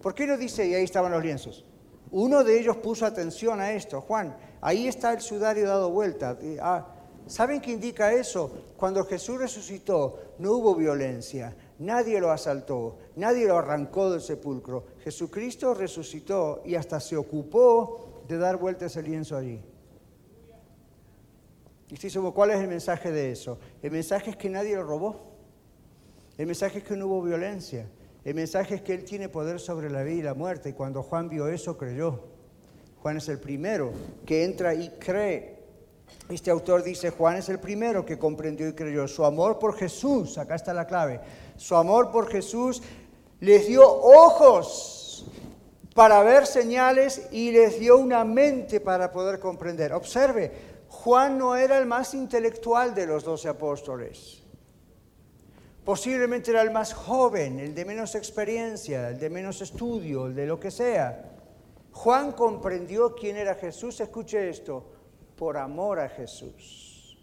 [0.00, 1.64] ¿Por qué no dice, y ahí estaban los lienzos?
[2.12, 4.00] Uno de ellos puso atención a esto.
[4.02, 6.38] Juan, ahí está el sudario dado vuelta.
[6.62, 6.86] Ah,
[7.26, 8.52] ¿Saben qué indica eso?
[8.76, 14.84] Cuando Jesús resucitó, no hubo violencia, nadie lo asaltó, nadie lo arrancó del sepulcro.
[15.02, 19.60] Jesucristo resucitó y hasta se ocupó de dar vuelta ese lienzo allí.
[21.90, 23.58] Y estoy seguro, ¿cuál es el mensaje de eso?
[23.82, 25.28] El mensaje es que nadie lo robó.
[26.36, 27.88] El mensaje es que no hubo violencia.
[28.24, 30.68] El mensaje es que Él tiene poder sobre la vida y la muerte.
[30.68, 32.24] Y cuando Juan vio eso, creyó.
[33.00, 33.92] Juan es el primero
[34.26, 35.58] que entra y cree.
[36.28, 39.08] Este autor dice, Juan es el primero que comprendió y creyó.
[39.08, 41.20] Su amor por Jesús, acá está la clave,
[41.56, 42.82] su amor por Jesús
[43.40, 45.26] les dio ojos
[45.94, 49.92] para ver señales y les dio una mente para poder comprender.
[49.92, 50.52] Observe,
[51.08, 54.42] Juan no era el más intelectual de los doce apóstoles.
[55.82, 60.46] Posiblemente era el más joven, el de menos experiencia, el de menos estudio, el de
[60.46, 61.32] lo que sea.
[61.92, 64.84] Juan comprendió quién era Jesús, escuche esto,
[65.34, 67.16] por amor a Jesús.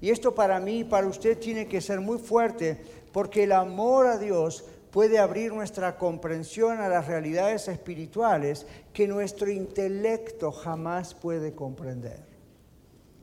[0.00, 2.80] Y esto para mí, para usted, tiene que ser muy fuerte,
[3.12, 9.50] porque el amor a Dios puede abrir nuestra comprensión a las realidades espirituales que nuestro
[9.50, 12.27] intelecto jamás puede comprender.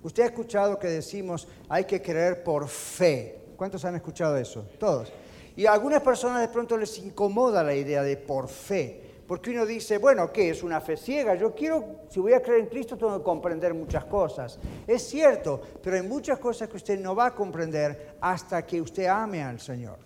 [0.05, 3.39] Usted ha escuchado que decimos hay que creer por fe.
[3.57, 4.67] ¿Cuántos han escuchado eso?
[4.79, 5.11] Todos.
[5.55, 9.01] Y a algunas personas de pronto les incomoda la idea de por fe.
[9.27, 10.51] Porque uno dice, bueno, ¿qué?
[10.51, 11.33] Es una fe ciega.
[11.33, 14.59] Yo quiero, si voy a creer en Cristo, tengo que comprender muchas cosas.
[14.85, 19.07] Es cierto, pero hay muchas cosas que usted no va a comprender hasta que usted
[19.07, 19.97] ame al Señor.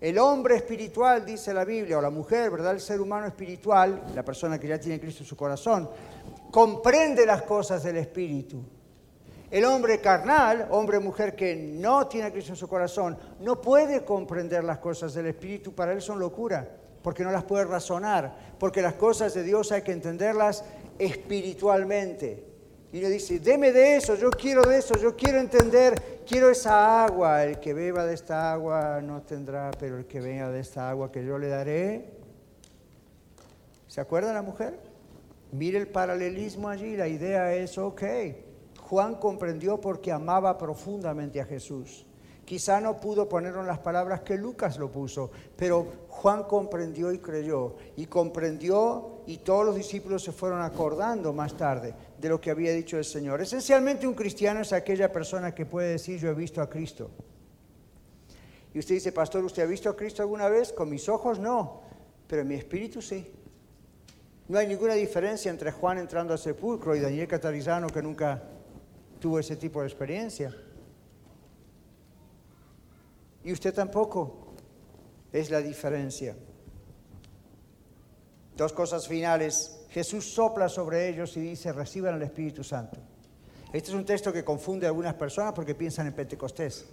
[0.00, 2.72] El hombre espiritual, dice la Biblia, o la mujer, ¿verdad?
[2.72, 5.90] El ser humano espiritual, la persona que ya tiene Cristo en su corazón,
[6.50, 8.64] comprende las cosas del Espíritu.
[9.54, 13.60] El hombre carnal, hombre o mujer que no tiene a Cristo en su corazón, no
[13.60, 16.68] puede comprender las cosas del Espíritu, para él son locura,
[17.00, 20.64] porque no las puede razonar, porque las cosas de Dios hay que entenderlas
[20.98, 22.44] espiritualmente.
[22.92, 27.04] Y uno dice, deme de eso, yo quiero de eso, yo quiero entender, quiero esa
[27.04, 27.44] agua.
[27.44, 31.12] El que beba de esta agua no tendrá, pero el que venga de esta agua
[31.12, 32.10] que yo le daré.
[33.86, 34.80] ¿Se acuerda la mujer?
[35.52, 38.02] Mire el paralelismo allí, la idea es, ok,
[38.84, 42.04] Juan comprendió porque amaba profundamente a Jesús.
[42.44, 47.18] Quizá no pudo ponerlo en las palabras que Lucas lo puso, pero Juan comprendió y
[47.18, 47.76] creyó.
[47.96, 52.72] Y comprendió y todos los discípulos se fueron acordando más tarde de lo que había
[52.72, 53.40] dicho el Señor.
[53.40, 57.10] Esencialmente un cristiano es aquella persona que puede decir yo he visto a Cristo.
[58.74, 60.72] Y usted dice, pastor, ¿usted ha visto a Cristo alguna vez?
[60.72, 61.80] Con mis ojos no,
[62.26, 63.32] pero en mi espíritu sí.
[64.46, 68.42] No hay ninguna diferencia entre Juan entrando al sepulcro y Daniel Catarizano que nunca
[69.24, 70.54] tuvo ese tipo de experiencia.
[73.42, 74.52] Y usted tampoco
[75.32, 76.36] es la diferencia.
[78.54, 79.80] Dos cosas finales.
[79.88, 82.98] Jesús sopla sobre ellos y dice, reciban el Espíritu Santo.
[83.72, 86.84] Este es un texto que confunde a algunas personas porque piensan en Pentecostés.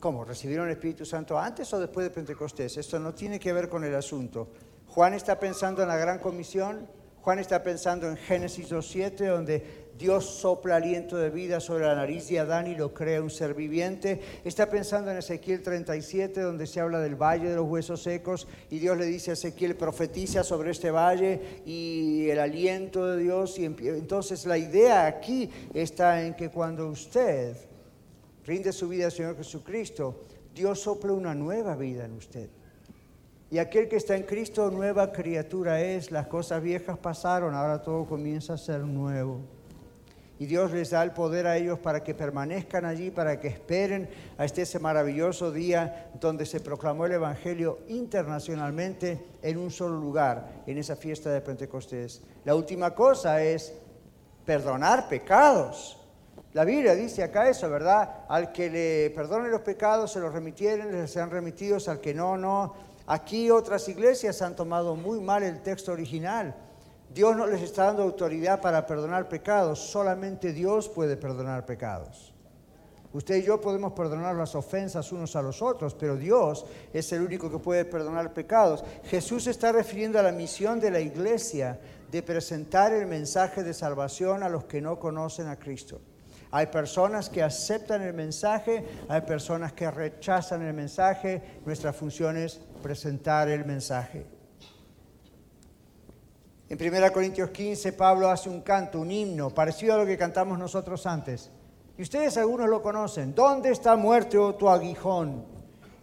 [0.00, 0.24] ¿Cómo?
[0.24, 2.78] ¿Recibieron el Espíritu Santo antes o después de Pentecostés?
[2.78, 4.48] Esto no tiene que ver con el asunto.
[4.88, 6.88] Juan está pensando en la gran comisión,
[7.22, 12.28] Juan está pensando en Génesis 2.7, donde Dios sopla aliento de vida sobre la nariz
[12.28, 14.20] de Adán y lo crea un ser viviente.
[14.44, 18.80] Está pensando en Ezequiel 37, donde se habla del valle de los huesos secos y
[18.80, 23.56] Dios le dice a Ezequiel, profetiza sobre este valle y el aliento de Dios.
[23.58, 27.56] Y entonces la idea aquí está en que cuando usted
[28.44, 30.22] rinde su vida al Señor Jesucristo,
[30.52, 32.48] Dios sopla una nueva vida en usted.
[33.48, 36.10] Y aquel que está en Cristo, nueva criatura es.
[36.10, 39.53] Las cosas viejas pasaron, ahora todo comienza a ser nuevo.
[40.44, 44.10] Y Dios les da el poder a ellos para que permanezcan allí, para que esperen
[44.36, 50.64] a este ese maravilloso día donde se proclamó el Evangelio internacionalmente en un solo lugar,
[50.66, 52.20] en esa fiesta de Pentecostés.
[52.44, 53.72] La última cosa es
[54.44, 55.98] perdonar pecados.
[56.52, 58.26] La Biblia dice acá eso, ¿verdad?
[58.28, 62.36] Al que le perdone los pecados se los remitieren, les sean remitidos, al que no,
[62.36, 62.74] no.
[63.06, 66.54] Aquí otras iglesias han tomado muy mal el texto original.
[67.14, 72.34] Dios no les está dando autoridad para perdonar pecados, solamente Dios puede perdonar pecados.
[73.12, 77.22] Usted y yo podemos perdonar las ofensas unos a los otros, pero Dios es el
[77.22, 78.82] único que puede perdonar pecados.
[79.04, 81.78] Jesús está refiriendo a la misión de la iglesia
[82.10, 86.00] de presentar el mensaje de salvación a los que no conocen a Cristo.
[86.50, 91.60] Hay personas que aceptan el mensaje, hay personas que rechazan el mensaje.
[91.64, 94.33] Nuestra función es presentar el mensaje.
[96.68, 100.58] En 1 Corintios 15, Pablo hace un canto, un himno, parecido a lo que cantamos
[100.58, 101.50] nosotros antes.
[101.98, 103.34] Y ustedes algunos lo conocen.
[103.34, 105.44] ¿Dónde está muerto tu aguijón?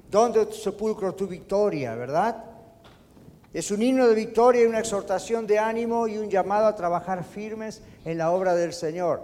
[0.10, 1.96] ¿Dónde tu sepulcro tu victoria?
[1.96, 2.46] ¿Verdad?
[3.52, 7.24] Es un himno de victoria y una exhortación de ánimo y un llamado a trabajar
[7.24, 9.24] firmes en la obra del Señor.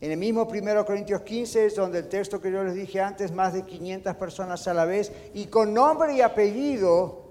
[0.00, 3.32] En el mismo 1 Corintios 15 es donde el texto que yo les dije antes,
[3.32, 7.21] más de 500 personas a la vez, y con nombre y apellido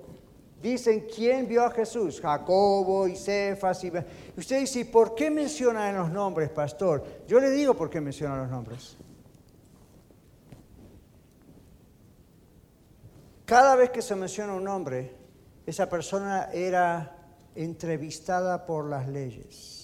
[0.61, 3.83] dicen quién vio a Jesús, Jacobo y Cefas.
[3.83, 3.91] Y...
[4.37, 7.03] Usted dice, ¿por qué mencionan los nombres, pastor?
[7.27, 8.97] Yo le digo por qué mencionan los nombres.
[13.45, 15.13] Cada vez que se menciona un nombre,
[15.65, 17.17] esa persona era
[17.55, 19.80] entrevistada por las leyes.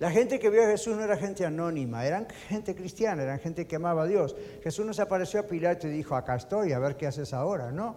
[0.00, 3.66] La gente que vio a Jesús no era gente anónima, eran gente cristiana, eran gente
[3.66, 4.34] que amaba a Dios.
[4.62, 7.70] Jesús no se apareció a Pilato y dijo, acá estoy, a ver qué haces ahora,
[7.70, 7.96] no.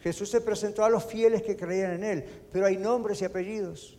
[0.00, 3.96] Jesús se presentó a los fieles que creían en Él, pero hay nombres y apellidos.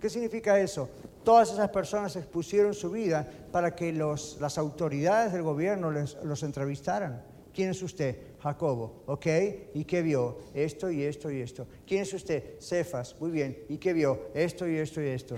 [0.00, 0.88] ¿Qué significa eso?
[1.22, 7.22] Todas esas personas expusieron su vida para que las autoridades del gobierno los entrevistaran.
[7.54, 8.18] ¿Quién es usted?
[8.40, 9.26] Jacobo, ¿ok?
[9.74, 10.38] ¿Y qué vio?
[10.52, 11.68] Esto y esto y esto.
[11.86, 12.58] ¿Quién es usted?
[12.60, 13.56] Cefas, muy bien.
[13.68, 14.30] ¿Y qué vio?
[14.34, 15.36] Esto y esto y esto.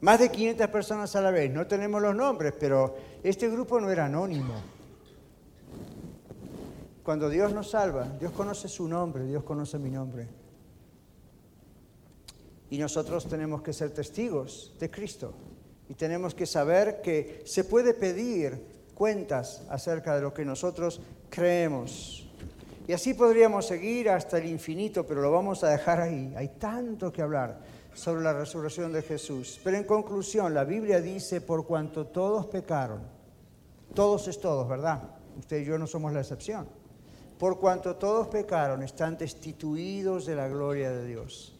[0.00, 3.90] Más de 500 personas a la vez, no tenemos los nombres, pero este grupo no
[3.90, 4.54] era anónimo.
[7.02, 10.28] Cuando Dios nos salva, Dios conoce su nombre, Dios conoce mi nombre.
[12.70, 15.32] Y nosotros tenemos que ser testigos de Cristo.
[15.88, 18.62] Y tenemos que saber que se puede pedir
[18.94, 22.28] cuentas acerca de lo que nosotros creemos.
[22.86, 26.34] Y así podríamos seguir hasta el infinito, pero lo vamos a dejar ahí.
[26.36, 27.58] Hay tanto que hablar
[27.98, 29.60] sobre la resurrección de Jesús.
[29.64, 33.00] Pero en conclusión, la Biblia dice, por cuanto todos pecaron,
[33.92, 35.02] todos es todos, ¿verdad?
[35.36, 36.68] Usted y yo no somos la excepción.
[37.38, 41.56] Por cuanto todos pecaron, están destituidos de la gloria de Dios.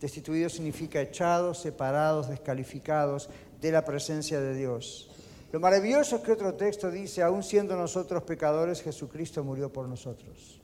[0.00, 3.30] Destituidos significa echados, separados, descalificados
[3.60, 5.10] de la presencia de Dios.
[5.52, 10.60] Lo maravilloso es que otro texto dice, aun siendo nosotros pecadores, Jesucristo murió por nosotros.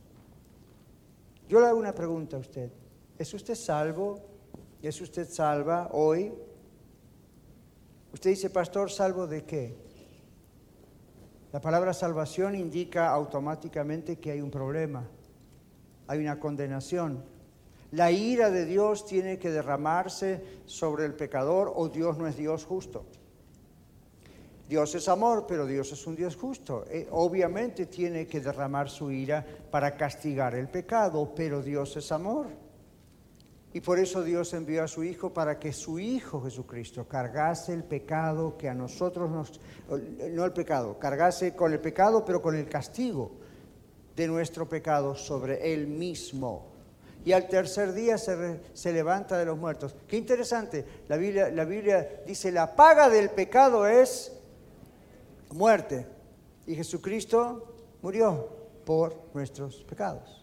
[1.48, 2.70] Yo le hago una pregunta a usted.
[3.18, 4.31] ¿Es usted salvo?
[4.82, 6.32] ¿Es usted salva hoy?
[8.12, 9.76] Usted dice, pastor, ¿salvo de qué?
[11.52, 15.08] La palabra salvación indica automáticamente que hay un problema,
[16.08, 17.22] hay una condenación.
[17.92, 22.64] La ira de Dios tiene que derramarse sobre el pecador o Dios no es Dios
[22.64, 23.04] justo.
[24.68, 26.86] Dios es amor, pero Dios es un Dios justo.
[26.88, 32.46] Eh, obviamente tiene que derramar su ira para castigar el pecado, pero Dios es amor.
[33.74, 37.84] Y por eso Dios envió a su Hijo para que su Hijo Jesucristo cargase el
[37.84, 39.60] pecado que a nosotros nos,
[40.30, 43.32] no el pecado, cargase con el pecado, pero con el castigo
[44.14, 46.66] de nuestro pecado sobre Él mismo.
[47.24, 49.94] Y al tercer día se, se levanta de los muertos.
[50.06, 54.32] Qué interesante, la Biblia, la Biblia dice, la paga del pecado es
[55.50, 56.06] muerte.
[56.66, 58.48] Y Jesucristo murió
[58.84, 60.41] por nuestros pecados.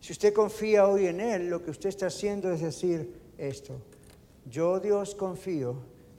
[0.00, 3.80] Si usted confía hoy en Él, lo que usted está haciendo es decir esto.
[4.48, 5.76] Yo Dios confío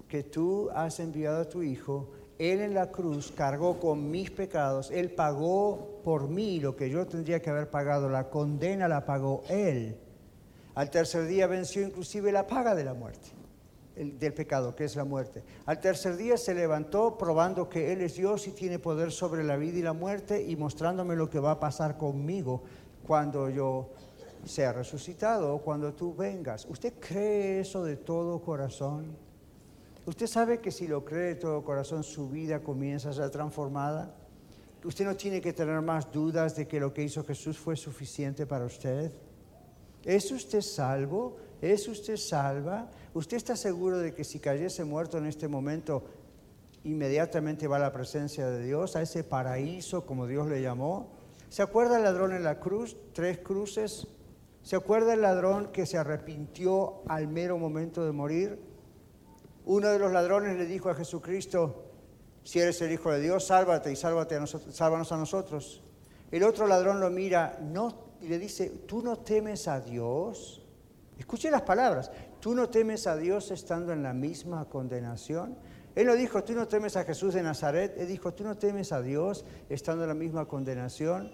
[0.08, 2.10] que tú has enviado a tu Hijo.
[2.38, 4.92] Él en la cruz cargó con mis pecados.
[4.92, 8.10] Él pagó por mí lo que yo tendría que haber pagado.
[8.10, 9.98] La condena la pagó Él.
[10.76, 13.30] Al tercer día venció inclusive la paga de la muerte,
[13.96, 15.44] del pecado, que es la muerte.
[15.66, 19.58] Al tercer día se levantó probando que Él es Dios y tiene poder sobre la
[19.58, 22.62] vida y la muerte y mostrándome lo que va a pasar conmigo
[23.08, 23.90] cuando yo
[24.46, 26.66] sea resucitado o cuando tú vengas.
[26.70, 29.16] ¿Usted cree eso de todo corazón?
[30.06, 34.14] ¿Usted sabe que si lo cree de todo corazón su vida comienza a ser transformada?
[34.84, 38.46] ¿Usted no tiene que tener más dudas de que lo que hizo Jesús fue suficiente
[38.46, 39.12] para usted?
[40.04, 41.38] ¿Es usted salvo?
[41.62, 42.90] ¿Es usted salva?
[43.14, 46.04] ¿Usted está seguro de que si cayese muerto en este momento,
[46.84, 51.17] inmediatamente va a la presencia de Dios, a ese paraíso como Dios le llamó?
[51.50, 52.98] ¿Se acuerda el ladrón en la cruz?
[53.14, 54.08] Tres cruces.
[54.62, 58.60] ¿Se acuerda el ladrón que se arrepintió al mero momento de morir?
[59.66, 61.86] Uno de los ladrones le dijo a Jesucristo,
[62.44, 65.84] si eres el Hijo de Dios, sálvate y sálvate a nosotros, sálvanos a nosotros.
[66.32, 67.60] El otro ladrón lo mira
[68.22, 70.66] y le dice, ¿tú no temes a Dios?
[71.18, 75.58] Escuche las palabras, ¿tú no temes a Dios estando en la misma condenación?
[75.98, 77.96] Él no dijo, tú no temes a Jesús de Nazaret.
[77.98, 81.32] Él dijo, tú no temes a Dios estando en la misma condenación.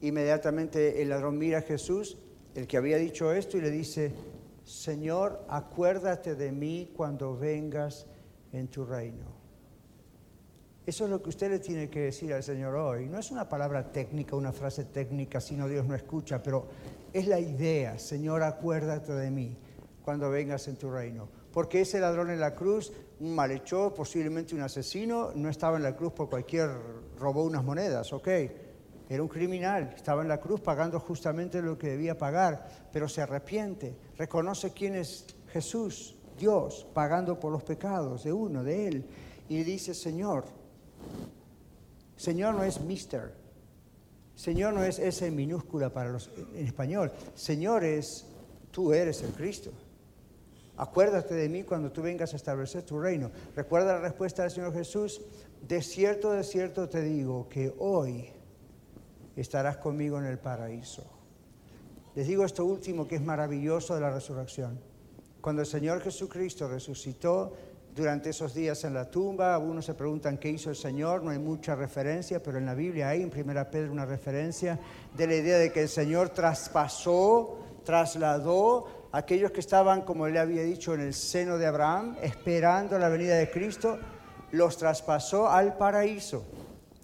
[0.00, 2.18] Inmediatamente el ladrón mira a Jesús,
[2.56, 4.12] el que había dicho esto, y le dice,
[4.64, 8.08] Señor, acuérdate de mí cuando vengas
[8.52, 9.26] en tu reino.
[10.84, 13.08] Eso es lo que usted le tiene que decir al Señor hoy.
[13.08, 16.66] No es una palabra técnica, una frase técnica, sino Dios no escucha, pero
[17.12, 19.56] es la idea, Señor, acuérdate de mí
[20.02, 24.62] cuando vengas en tu reino porque ese ladrón en la cruz, un malhechor, posiblemente un
[24.62, 26.70] asesino, no estaba en la cruz por cualquier,
[27.18, 28.28] robó unas monedas, ok.
[29.08, 33.20] Era un criminal, estaba en la cruz pagando justamente lo que debía pagar, pero se
[33.20, 39.06] arrepiente, reconoce quién es Jesús, Dios, pagando por los pecados de uno, de él,
[39.48, 40.44] y dice, Señor,
[42.16, 43.34] Señor no es mister,
[44.36, 48.26] Señor no es ese minúscula para los en español, Señor es,
[48.70, 49.72] tú eres el Cristo.
[50.80, 53.30] Acuérdate de mí cuando tú vengas a establecer tu reino.
[53.54, 55.20] Recuerda la respuesta del Señor Jesús.
[55.60, 58.30] De cierto, de cierto te digo que hoy
[59.36, 61.04] estarás conmigo en el paraíso.
[62.14, 64.80] Les digo esto último que es maravilloso de la resurrección.
[65.42, 67.52] Cuando el Señor Jesucristo resucitó
[67.94, 71.38] durante esos días en la tumba, algunos se preguntan qué hizo el Señor, no hay
[71.38, 74.78] mucha referencia, pero en la Biblia hay en Primera Pedro una referencia
[75.14, 80.62] de la idea de que el Señor traspasó, trasladó aquellos que estaban, como él había
[80.62, 83.98] dicho, en el seno de Abraham, esperando la venida de Cristo,
[84.52, 86.44] los traspasó al paraíso.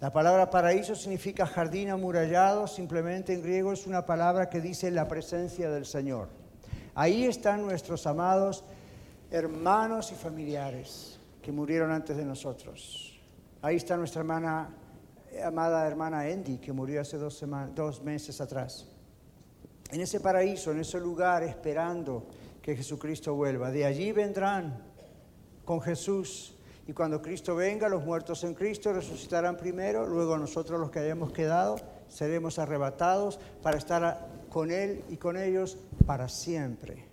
[0.01, 5.09] La palabra paraíso significa jardín amurallado, simplemente en griego es una palabra que dice la
[5.09, 6.29] presencia del Señor.
[6.95, 8.65] Ahí están nuestros amados
[9.31, 13.19] hermanos y familiares que murieron antes de nosotros.
[13.63, 14.69] Ahí está nuestra hermana,
[15.45, 18.87] amada hermana Andy, que murió hace dos meses atrás.
[19.91, 22.27] En ese paraíso, en ese lugar, esperando
[22.63, 23.71] que Jesucristo vuelva.
[23.71, 24.83] De allí vendrán
[25.65, 26.57] con Jesús.
[26.89, 31.33] Y cuando Cristo venga, los muertos en Cristo resucitarán primero, luego nosotros los que hayamos
[31.33, 31.77] quedado
[32.09, 37.05] seremos arrebatados para estar con Él y con ellos para siempre.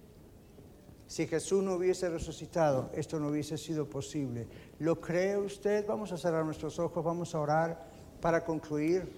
[1.08, 4.48] Si Jesús no hubiese resucitado, esto no hubiese sido posible.
[4.80, 5.86] ¿Lo cree usted?
[5.86, 7.86] Vamos a cerrar nuestros ojos, vamos a orar
[8.22, 9.12] para concluir.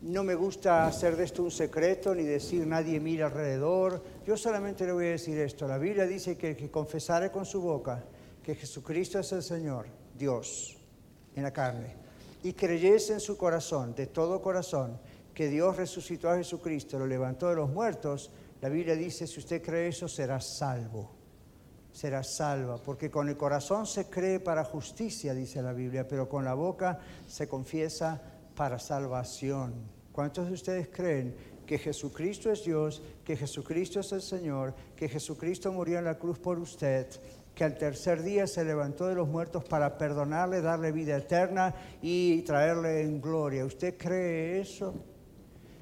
[0.00, 4.02] No me gusta hacer de esto un secreto ni decir nadie mira alrededor.
[4.24, 5.66] Yo solamente le voy a decir esto.
[5.66, 8.04] La Biblia dice que el que confesare con su boca
[8.42, 9.86] que Jesucristo es el Señor,
[10.16, 10.78] Dios,
[11.34, 11.96] en la carne,
[12.42, 14.98] y creyese en su corazón, de todo corazón,
[15.34, 18.30] que Dios resucitó a Jesucristo, lo levantó de los muertos,
[18.62, 21.10] la Biblia dice, si usted cree eso, será salvo.
[21.92, 26.44] Será salva, porque con el corazón se cree para justicia, dice la Biblia, pero con
[26.44, 29.72] la boca se confiesa para salvación.
[30.10, 35.70] ¿Cuántos de ustedes creen que Jesucristo es Dios, que Jesucristo es el Señor, que Jesucristo
[35.70, 37.06] murió en la cruz por usted
[37.54, 42.42] que al tercer día se levantó de los muertos para perdonarle, darle vida eterna y
[42.42, 43.64] traerle en gloria.
[43.64, 44.94] ¿Usted cree eso?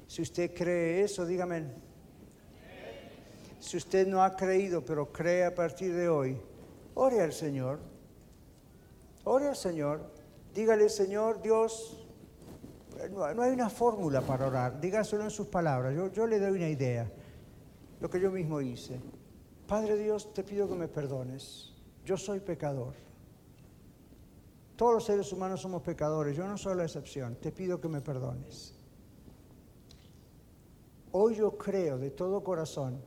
[0.07, 1.65] Si usted cree eso, dígame.
[3.59, 6.39] Si usted no ha creído, pero cree a partir de hoy,
[6.93, 7.79] ore al Señor.
[9.23, 10.11] Ore al Señor.
[10.53, 11.96] Dígale, Señor Dios,
[13.11, 14.79] no, hay una fórmula para orar.
[14.79, 15.95] Dígaselo en sus palabras.
[15.95, 17.11] Yo, yo le doy una idea.
[17.99, 18.99] Lo que yo mismo hice.
[19.67, 21.73] Padre Dios, te pido que me perdones.
[22.05, 22.93] Yo soy pecador.
[24.77, 27.35] Todos los seres humanos somos pecadores, yo no soy la excepción.
[27.35, 28.75] Te pido que me perdones.
[31.11, 33.01] Hoy yo creo de todo corazón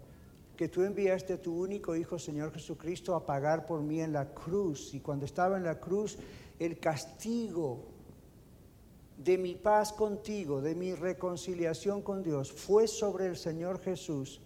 [0.57, 4.35] que tú enviaste a tu único Hijo, Señor Jesucristo, a pagar por mí en la
[4.35, 4.93] cruz.
[4.95, 6.19] Y cuando estaba en la cruz,
[6.59, 7.90] el castigo
[9.25, 14.41] de mi paz contigo, de mi reconciliación con Dios, fue sobre el Señor Jesús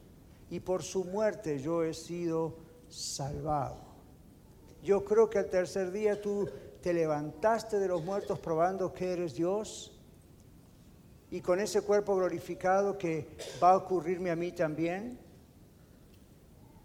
[0.51, 2.57] y por su muerte yo he sido
[2.89, 3.79] salvado.
[4.83, 6.49] Yo creo que al tercer día tú
[6.83, 9.97] te levantaste de los muertos probando que eres Dios
[11.31, 13.29] y con ese cuerpo glorificado que
[13.63, 15.19] va a ocurrirme a mí también.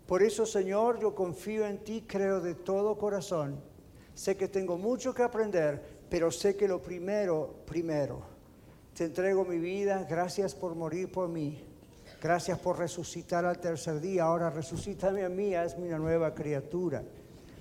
[0.06, 3.60] Por eso, Señor, yo confío en ti, creo de todo corazón.
[4.14, 8.22] Sé que tengo mucho que aprender, pero sé que lo primero, primero,
[8.96, 11.66] te entrego mi vida, gracias por morir por mí.
[12.22, 14.26] Gracias por resucitar al tercer día.
[14.26, 17.02] Ahora resucítame a mí, hazme una nueva criatura.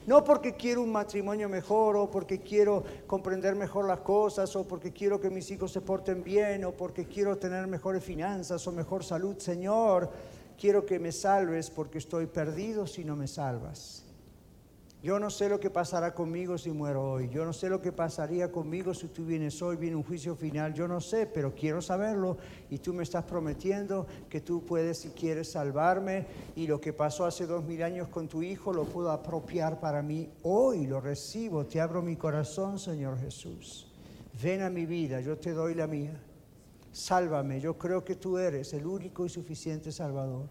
[0.04, 4.92] No porque quiero un matrimonio mejor o porque quiero comprender mejor las cosas o porque
[4.92, 9.04] quiero que mis hijos se porten bien o porque quiero tener mejores finanzas o mejor
[9.04, 9.38] salud.
[9.38, 10.10] Señor,
[10.58, 14.07] quiero que me salves porque estoy perdido si no me salvas.
[15.00, 17.28] Yo no sé lo que pasará conmigo si muero hoy.
[17.28, 20.74] Yo no sé lo que pasaría conmigo si tú vienes hoy, viene un juicio final.
[20.74, 22.36] Yo no sé, pero quiero saberlo.
[22.68, 26.26] Y tú me estás prometiendo que tú puedes, si quieres, salvarme.
[26.56, 30.02] Y lo que pasó hace dos mil años con tu hijo lo puedo apropiar para
[30.02, 30.30] mí.
[30.42, 31.64] Hoy lo recibo.
[31.64, 33.86] Te abro mi corazón, Señor Jesús.
[34.42, 36.20] Ven a mi vida, yo te doy la mía.
[36.90, 37.60] Sálvame.
[37.60, 40.48] Yo creo que tú eres el único y suficiente Salvador.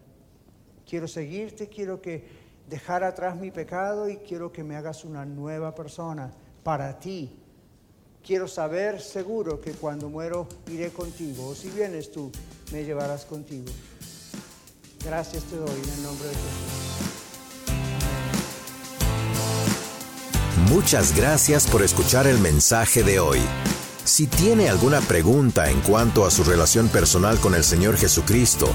[0.88, 2.37] Quiero seguirte, quiero que
[2.68, 6.30] dejar atrás mi pecado y quiero que me hagas una nueva persona
[6.62, 7.34] para ti.
[8.24, 12.30] Quiero saber seguro que cuando muero iré contigo, o si vienes tú,
[12.72, 13.66] me llevarás contigo.
[15.04, 16.78] Gracias te doy en el nombre de Jesús.
[20.68, 23.40] Muchas gracias por escuchar el mensaje de hoy.
[24.04, 28.74] Si tiene alguna pregunta en cuanto a su relación personal con el Señor Jesucristo